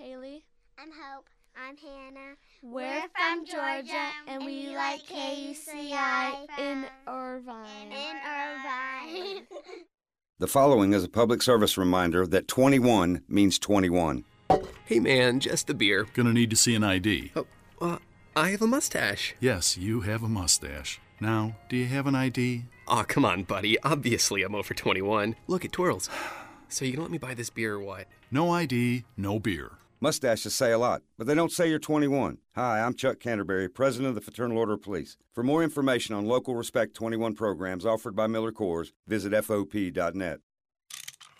Haley. 0.00 0.46
I'm 0.78 0.88
Hope. 0.90 1.28
I'm 1.54 1.76
Hannah. 1.76 2.36
We're 2.62 3.02
from 3.14 3.44
Georgia 3.44 4.08
and 4.26 4.46
we 4.46 4.74
like 4.74 5.02
KUCI 5.02 6.46
in 6.58 6.86
Irvine. 7.06 7.92
In 7.92 8.16
Irvine. 8.26 9.46
The 10.38 10.46
following 10.46 10.94
is 10.94 11.04
a 11.04 11.08
public 11.10 11.42
service 11.42 11.76
reminder 11.76 12.26
that 12.26 12.48
21 12.48 13.24
means 13.28 13.58
21. 13.58 14.24
Hey 14.86 14.98
man, 14.98 15.38
just 15.38 15.66
the 15.66 15.74
beer. 15.74 16.06
Gonna 16.14 16.32
need 16.32 16.48
to 16.48 16.56
see 16.56 16.74
an 16.74 16.82
ID. 16.82 17.32
Oh, 17.36 17.46
uh, 17.82 17.98
I 18.34 18.48
have 18.48 18.62
a 18.62 18.66
mustache. 18.66 19.34
Yes, 19.38 19.76
you 19.76 20.00
have 20.00 20.22
a 20.22 20.30
mustache. 20.30 20.98
Now, 21.20 21.56
do 21.68 21.76
you 21.76 21.84
have 21.88 22.06
an 22.06 22.14
ID? 22.14 22.64
Aw, 22.88 23.00
oh, 23.00 23.04
come 23.04 23.26
on, 23.26 23.42
buddy. 23.42 23.78
Obviously, 23.82 24.42
I'm 24.42 24.54
over 24.54 24.72
21. 24.72 25.36
Look, 25.46 25.66
it 25.66 25.72
twirls. 25.72 26.08
So 26.72 26.84
you 26.84 26.92
can 26.92 27.02
let 27.02 27.10
me 27.10 27.18
buy 27.18 27.34
this 27.34 27.50
beer 27.50 27.74
or 27.74 27.80
what? 27.80 28.06
No 28.30 28.52
ID, 28.52 29.02
no 29.16 29.40
beer. 29.40 29.72
Mustaches 30.02 30.54
say 30.54 30.72
a 30.72 30.78
lot, 30.78 31.02
but 31.18 31.26
they 31.26 31.34
don't 31.34 31.52
say 31.52 31.68
you're 31.68 31.78
21. 31.78 32.38
Hi, 32.54 32.80
I'm 32.80 32.94
Chuck 32.94 33.20
Canterbury, 33.20 33.68
President 33.68 34.08
of 34.08 34.14
the 34.14 34.22
Fraternal 34.22 34.56
Order 34.56 34.72
of 34.72 34.82
Police. 34.82 35.18
For 35.34 35.42
more 35.42 35.62
information 35.62 36.14
on 36.14 36.24
local 36.24 36.54
Respect 36.54 36.94
21 36.94 37.34
programs 37.34 37.84
offered 37.84 38.16
by 38.16 38.26
Miller 38.26 38.50
Coors, 38.50 38.92
visit 39.06 39.34
FOP.net. 39.34 40.40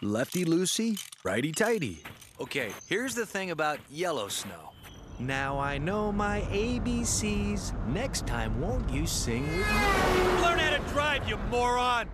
Lefty 0.03 0.45
loosey, 0.45 1.03
righty 1.25 1.53
tighty. 1.53 2.03
Okay, 2.39 2.71
here's 2.87 3.15
the 3.15 3.25
thing 3.25 3.51
about 3.51 3.79
yellow 3.89 4.29
snow. 4.29 4.73
Now 5.19 5.59
I 5.59 5.79
know 5.79 6.13
my 6.13 6.43
ABCs. 6.51 7.73
Next 7.89 8.27
time, 8.27 8.61
won't 8.61 8.91
you 8.91 9.07
sing 9.07 9.45
with 9.45 9.53
me? 9.57 10.43
Learn 10.43 10.59
how 10.59 10.77
to 10.77 10.83
drive, 10.93 11.27
you 11.27 11.39
moron! 11.51 12.11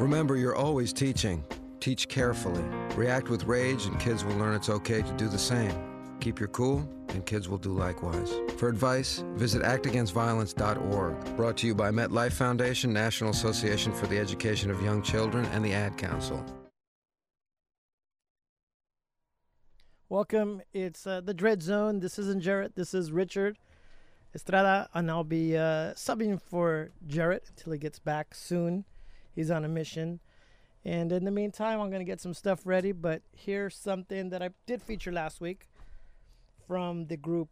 Remember, 0.00 0.36
you're 0.36 0.56
always 0.56 0.92
teaching. 0.92 1.44
Teach 1.86 2.08
carefully. 2.08 2.64
React 2.96 3.28
with 3.28 3.44
rage, 3.44 3.86
and 3.86 3.96
kids 4.00 4.24
will 4.24 4.34
learn 4.34 4.56
it's 4.56 4.68
okay 4.68 5.02
to 5.02 5.12
do 5.12 5.28
the 5.28 5.38
same. 5.38 5.72
Keep 6.18 6.40
your 6.40 6.48
cool, 6.48 6.80
and 7.10 7.24
kids 7.24 7.48
will 7.48 7.58
do 7.58 7.70
likewise. 7.70 8.34
For 8.56 8.68
advice, 8.68 9.22
visit 9.36 9.62
actagainstviolence.org. 9.62 11.36
Brought 11.36 11.56
to 11.58 11.66
you 11.68 11.76
by 11.76 11.92
MetLife 11.92 12.32
Foundation, 12.32 12.92
National 12.92 13.30
Association 13.30 13.92
for 13.92 14.08
the 14.08 14.18
Education 14.18 14.68
of 14.68 14.82
Young 14.82 15.00
Children, 15.00 15.44
and 15.52 15.64
the 15.64 15.74
Ad 15.74 15.96
Council. 15.96 16.44
Welcome. 20.08 20.62
It's 20.72 21.06
uh, 21.06 21.20
the 21.20 21.34
Dread 21.34 21.62
Zone. 21.62 22.00
This 22.00 22.18
isn't 22.18 22.42
Jarrett. 22.42 22.74
This 22.74 22.94
is 22.94 23.12
Richard 23.12 23.58
Estrada, 24.34 24.88
and 24.92 25.08
I'll 25.08 25.22
be 25.22 25.56
uh, 25.56 25.94
subbing 25.94 26.42
for 26.42 26.90
Jarrett 27.06 27.44
until 27.50 27.74
he 27.74 27.78
gets 27.78 28.00
back 28.00 28.34
soon. 28.34 28.86
He's 29.32 29.52
on 29.52 29.64
a 29.64 29.68
mission. 29.68 30.18
And 30.86 31.10
in 31.10 31.24
the 31.24 31.32
meantime, 31.32 31.80
I'm 31.80 31.90
going 31.90 31.98
to 31.98 32.04
get 32.04 32.20
some 32.20 32.32
stuff 32.32 32.60
ready. 32.64 32.92
But 32.92 33.22
here's 33.32 33.76
something 33.76 34.30
that 34.30 34.40
I 34.40 34.50
did 34.66 34.80
feature 34.80 35.10
last 35.10 35.40
week 35.40 35.66
from 36.68 37.06
the 37.06 37.16
group 37.16 37.48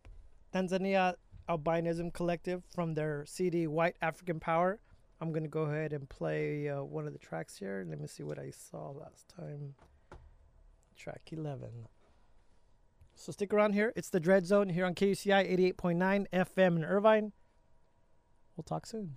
Tanzania 0.54 1.14
Albinism 1.48 2.14
Collective 2.14 2.62
from 2.72 2.94
their 2.94 3.24
CD 3.26 3.66
White 3.66 3.96
African 4.00 4.38
Power. 4.38 4.78
I'm 5.20 5.30
going 5.30 5.42
to 5.42 5.48
go 5.48 5.62
ahead 5.62 5.92
and 5.92 6.08
play 6.08 6.68
uh, 6.68 6.84
one 6.84 7.08
of 7.08 7.12
the 7.12 7.18
tracks 7.18 7.58
here. 7.58 7.84
Let 7.88 8.00
me 8.00 8.06
see 8.06 8.22
what 8.22 8.38
I 8.38 8.50
saw 8.50 8.90
last 8.90 9.28
time. 9.36 9.74
Track 10.96 11.22
11. 11.32 11.88
So 13.16 13.32
stick 13.32 13.52
around 13.52 13.72
here. 13.72 13.92
It's 13.96 14.10
the 14.10 14.20
Dread 14.20 14.46
Zone 14.46 14.68
here 14.68 14.86
on 14.86 14.94
KUCI 14.94 15.74
88.9 15.74 16.26
FM 16.32 16.76
in 16.76 16.84
Irvine. 16.84 17.32
We'll 18.56 18.62
talk 18.62 18.86
soon. 18.86 19.16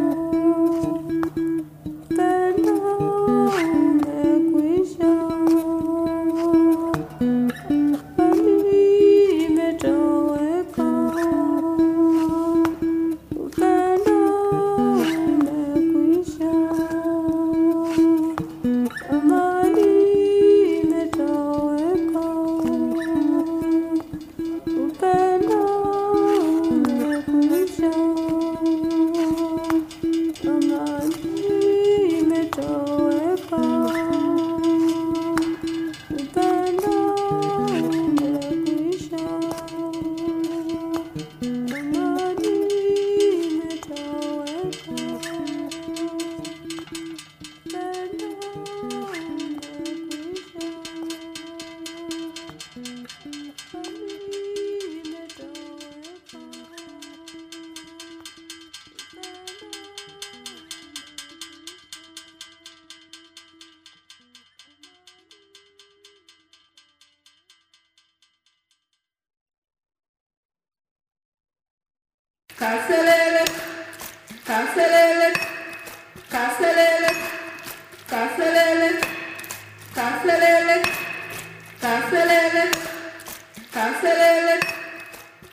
caselele, 83.73 84.59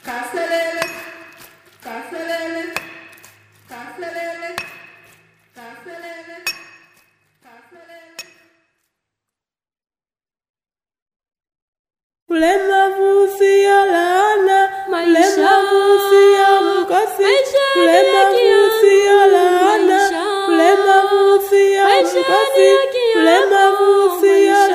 caselele, 0.04 0.84
caselele, 1.84 2.64
caselele, 3.68 4.50
caselele, 5.56 6.36
caselele. 7.44 8.24
Ulemavu 12.28 13.28
sio 13.38 13.78
laana, 13.92 14.58
ulemavu 14.88 15.82
sio 16.08 16.50
mkosi, 16.62 17.32
ulemavu 17.76 18.70
sio 18.80 19.26
laana, 19.34 20.00
ulemavu 20.48 21.40
sio 21.48 21.84
mkosi, 21.86 22.68
ulemavu 23.16 24.20
sio 24.20 24.67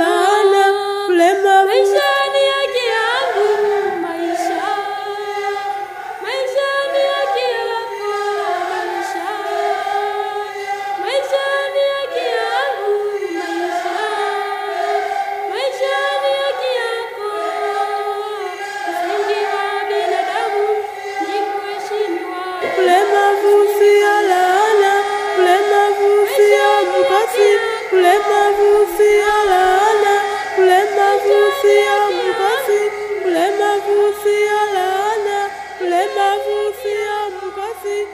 mavusi 36.33 36.87
ya 36.87 37.29
mkasi, 37.29 38.07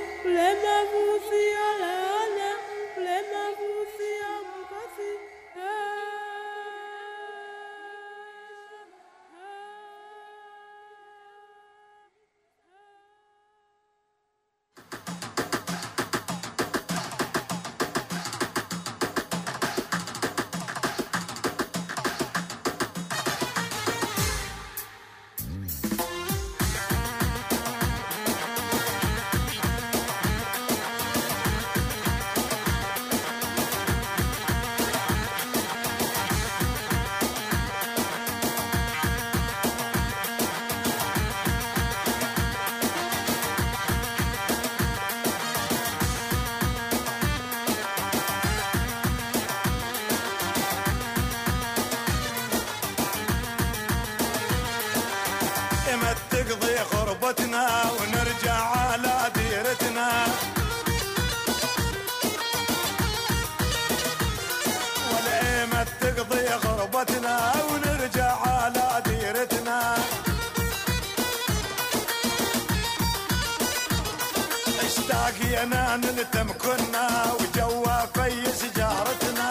عدم 76.39 76.51
كنا 76.53 77.07
وجوا 77.33 78.05
في 78.13 78.51
سجارتنا 78.51 79.49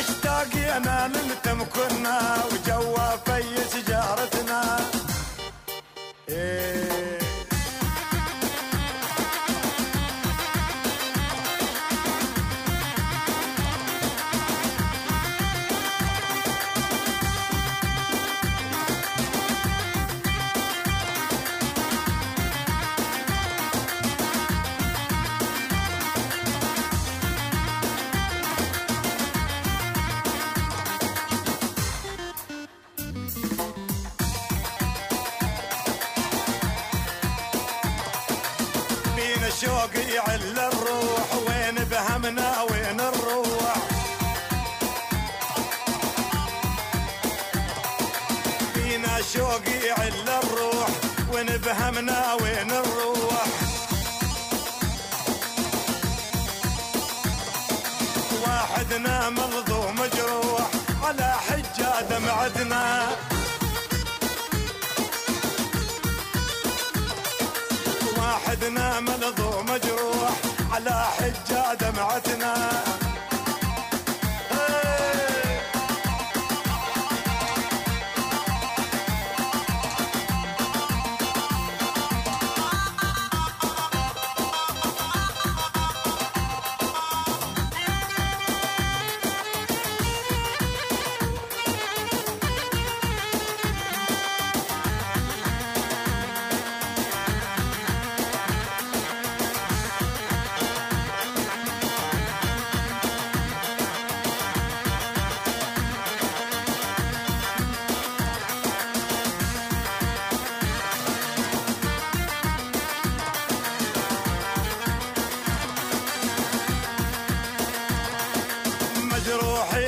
اشتاق 0.00 0.76
أنا 0.76 1.10
للتم 1.14 1.64
كنا 1.64 2.44
الشوق 39.80 40.04
يعل 40.14 40.58
الروح 40.58 41.34
وين 41.48 41.74
بهمنا 41.74 42.62
وين 42.62 43.00
الروح؟ 43.00 43.76
بينا 48.74 49.18
الشوق 49.18 49.68
يعل 49.84 50.28
الروح 50.42 50.88
وين 51.32 51.46
بهمنا 51.46 52.34
وين 52.34 52.70
الروح؟ 52.70 53.44
واحدنا 58.46 59.30
مظلوم 59.30 59.94
مجروح 60.00 60.70
على 61.04 61.34
حجة 61.48 62.00
دمعتنا. 62.10 63.08
اذنا 68.62 69.00
ملظ 69.00 69.40
ومجروح 69.40 70.32
على 70.72 71.04
حجة 71.18 71.74
دمعتنا. 71.74 72.99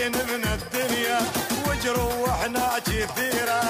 مجروحين 0.03 0.27
من 0.35 0.45
الدنيا 0.45 1.19
وجروحنا 1.69 2.79
كثيرة. 2.87 3.63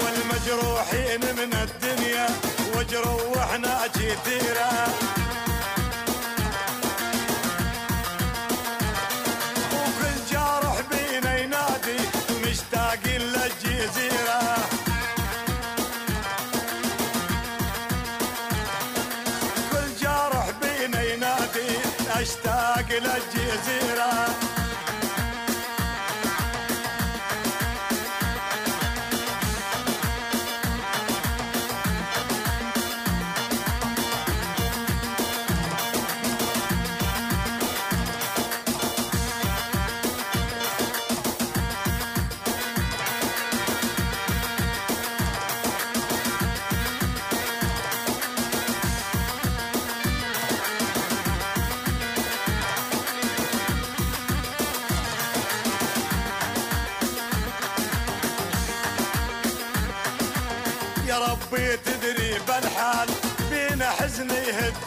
والمجروحين 0.00 1.20
من 1.20 1.52
الدنيا 1.54 2.26
وجروحنا 2.76 3.86
كثيرة. 3.94 5.19
إلى 23.00 23.16
الجزيرة 23.16 24.59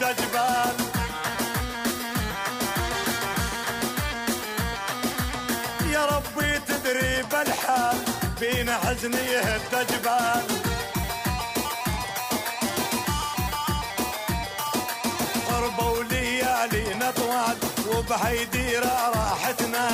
جبال 0.01 0.75
يا 5.91 6.05
ربي 6.05 6.59
تدري 6.67 7.23
بالحال 7.23 7.97
بينا 8.39 8.77
حزن 8.77 9.13
يهد 9.13 9.87
جبال 9.91 10.45
غربة 15.49 15.89
وليالينا 15.91 17.11
طوال 17.11 17.57
وبهيديرة 17.87 19.09
راحتنا. 19.15 19.89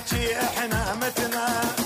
نلحكي 0.00 0.36
إحنا 0.40 0.94
متنا. 0.94 1.79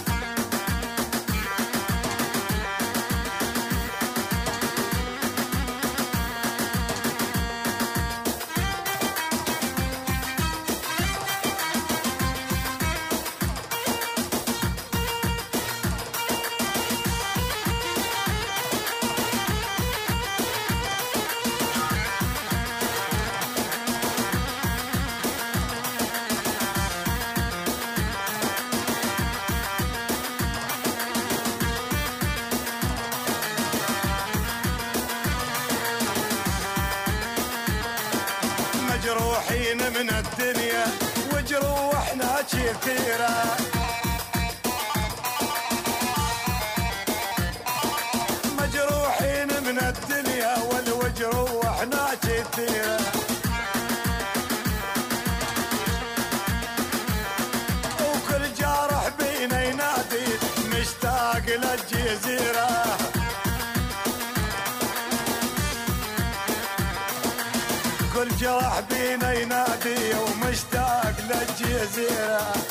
مجروحين 48.58 49.48
من 49.66 49.78
الدنيا 49.78 50.54
والوجروحنا 50.58 52.14
كثيرة 52.22 52.98
وكل 58.00 58.54
جارح 58.60 59.08
بينا 59.18 59.64
ينادي 59.64 60.26
مشتاق 60.72 61.44
للجزيرة. 61.46 62.84
كل 68.14 68.36
جرح 68.36 68.80
بينا 68.90 69.32
ينادي 69.32 70.14
ومشتاق 70.14 71.14
للجزيرة. 71.28 72.63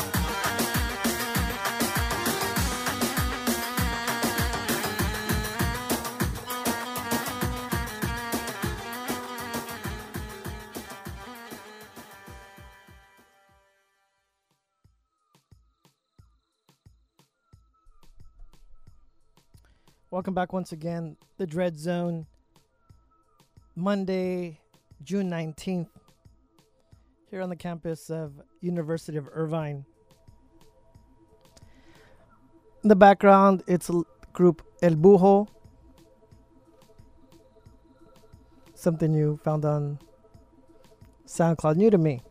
Welcome 20.24 20.36
back 20.36 20.54
once 20.54 20.72
again. 20.72 21.18
The 21.38 21.46
Dread 21.46 21.78
Zone. 21.78 22.26
Monday, 23.76 24.58
June 25.04 25.30
19th, 25.30 25.90
here 27.30 27.42
on 27.42 27.50
the 27.50 27.58
campus 27.58 28.10
of 28.10 28.32
University 28.62 29.18
of 29.18 29.28
Irvine. 29.34 29.84
In 32.84 32.88
the 32.88 32.96
background, 32.96 33.64
it's 33.68 33.92
group 34.32 34.62
El 34.82 34.92
Bujo. 34.92 35.50
Something 38.76 39.14
you 39.14 39.42
found 39.44 39.66
on 39.66 40.00
SoundCloud, 41.28 41.76
new 41.76 41.90
to 41.90 41.98
me. 41.98 42.22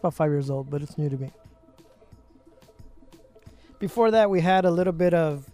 About 0.00 0.14
five 0.14 0.30
years 0.30 0.48
old, 0.48 0.70
but 0.70 0.80
it's 0.80 0.96
new 0.96 1.10
to 1.10 1.18
me. 1.18 1.30
Before 3.78 4.10
that, 4.10 4.30
we 4.30 4.40
had 4.40 4.64
a 4.64 4.70
little 4.70 4.94
bit 4.94 5.12
of, 5.12 5.50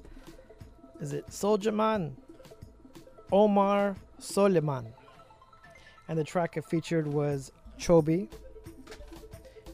is 1.01 1.13
it 1.13 1.33
Soldier 1.33 1.73
Man? 1.73 2.17
Omar 3.33 3.97
Souleyman. 4.21 4.87
And 6.09 6.19
the 6.19 6.25
track 6.25 6.57
it 6.57 6.65
featured 6.65 7.07
was 7.07 7.53
Chobi. 7.79 8.29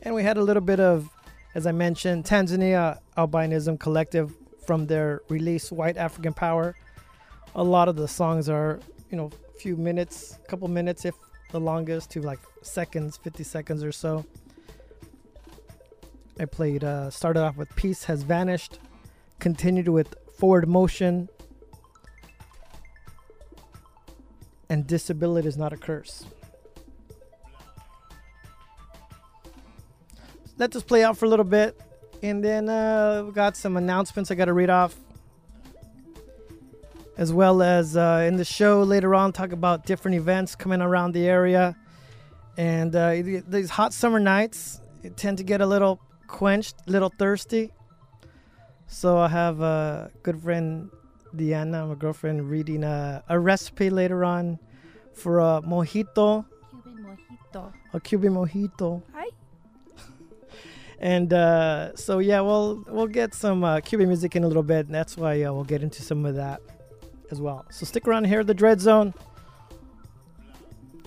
And 0.02 0.14
we 0.14 0.22
had 0.22 0.36
a 0.36 0.42
little 0.42 0.62
bit 0.62 0.78
of, 0.78 1.10
as 1.54 1.66
I 1.66 1.72
mentioned, 1.72 2.24
Tanzania 2.24 3.00
Albinism 3.16 3.80
Collective 3.80 4.32
from 4.64 4.86
their 4.86 5.22
release 5.28 5.72
White 5.72 5.96
African 5.96 6.32
Power. 6.32 6.76
A 7.54 7.64
lot 7.64 7.88
of 7.88 7.96
the 7.96 8.06
songs 8.06 8.48
are, 8.48 8.78
you 9.10 9.16
know, 9.16 9.30
few 9.58 9.76
minutes, 9.76 10.38
a 10.44 10.46
couple 10.48 10.68
minutes, 10.68 11.04
if 11.04 11.14
the 11.50 11.60
longest, 11.60 12.10
to 12.10 12.20
like 12.20 12.40
seconds, 12.62 13.16
50 13.16 13.42
seconds 13.42 13.82
or 13.82 13.92
so. 13.92 14.24
I 16.38 16.44
played, 16.44 16.84
uh, 16.84 17.10
started 17.10 17.40
off 17.40 17.56
with 17.56 17.74
Peace 17.76 18.04
Has 18.04 18.22
Vanished, 18.22 18.78
continued 19.38 19.88
with 19.88 20.14
Forward 20.36 20.68
Motion, 20.68 21.28
and 24.68 24.86
disability 24.86 25.48
is 25.48 25.56
not 25.56 25.72
a 25.72 25.76
curse. 25.76 26.26
Let 30.58 30.72
this 30.72 30.82
play 30.82 31.04
out 31.04 31.16
for 31.16 31.26
a 31.26 31.28
little 31.28 31.44
bit, 31.44 31.80
and 32.22 32.44
then 32.44 32.68
uh, 32.68 33.24
we 33.26 33.32
got 33.32 33.56
some 33.56 33.76
announcements 33.76 34.30
I 34.30 34.34
got 34.34 34.46
to 34.46 34.52
read 34.52 34.70
off, 34.70 34.94
as 37.16 37.32
well 37.32 37.62
as 37.62 37.96
uh, 37.96 38.24
in 38.26 38.36
the 38.36 38.44
show 38.44 38.82
later 38.82 39.14
on 39.14 39.32
talk 39.32 39.52
about 39.52 39.86
different 39.86 40.16
events 40.16 40.54
coming 40.54 40.80
around 40.80 41.12
the 41.12 41.26
area, 41.26 41.76
and 42.58 42.94
uh, 42.94 43.10
these 43.22 43.70
hot 43.70 43.92
summer 43.92 44.18
nights 44.18 44.80
tend 45.16 45.38
to 45.38 45.44
get 45.44 45.60
a 45.60 45.66
little 45.66 46.00
quenched, 46.26 46.74
a 46.86 46.90
little 46.90 47.12
thirsty. 47.18 47.72
So 48.86 49.18
I 49.18 49.28
have 49.28 49.60
a 49.60 50.10
good 50.22 50.40
friend 50.40 50.90
Diana, 51.34 51.86
my 51.86 51.94
girlfriend, 51.94 52.48
reading 52.48 52.84
a, 52.84 53.22
a 53.28 53.38
recipe 53.38 53.90
later 53.90 54.24
on 54.24 54.58
for 55.12 55.40
a 55.40 55.60
mojito, 55.66 56.44
Cuban 56.70 57.16
mojito. 57.52 57.72
a 57.92 58.00
Cuban 58.00 58.32
mojito. 58.32 59.02
Hi. 59.14 59.28
And 60.98 61.30
uh, 61.30 61.94
so 61.94 62.20
yeah, 62.20 62.40
we'll 62.40 62.82
we'll 62.88 63.06
get 63.06 63.34
some 63.34 63.64
uh, 63.64 63.80
Cuban 63.80 64.08
music 64.08 64.34
in 64.34 64.44
a 64.44 64.48
little 64.48 64.62
bit, 64.62 64.86
and 64.86 64.94
that's 64.94 65.14
why 65.16 65.42
uh, 65.42 65.52
we'll 65.52 65.64
get 65.64 65.82
into 65.82 66.02
some 66.02 66.24
of 66.24 66.36
that 66.36 66.62
as 67.30 67.38
well. 67.38 67.66
So 67.70 67.84
stick 67.84 68.08
around 68.08 68.24
here, 68.24 68.40
at 68.40 68.46
the 68.46 68.54
Dread 68.54 68.80
Zone, 68.80 69.12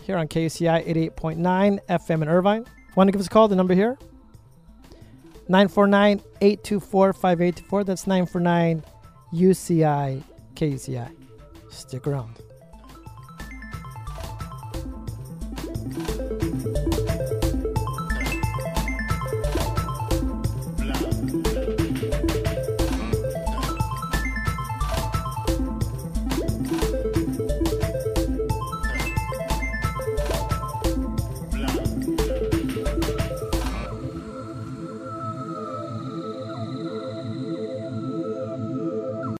here 0.03 0.15
on 0.15 0.27
KUCI 0.27 0.85
88.9 1.15 1.79
FM 1.89 2.21
in 2.21 2.29
Irvine. 2.29 2.65
Want 2.95 3.07
to 3.07 3.11
give 3.11 3.21
us 3.21 3.25
a 3.27 3.31
call? 3.31 3.47
The 3.47 3.55
number 3.55 3.73
here 3.73 3.97
949 5.49 6.21
824 6.41 7.13
5824. 7.13 7.83
That's 7.83 8.07
949 8.07 8.83
UCI 9.33 10.23
KUCI. 10.55 11.15
Stick 11.69 12.07
around. 12.07 12.35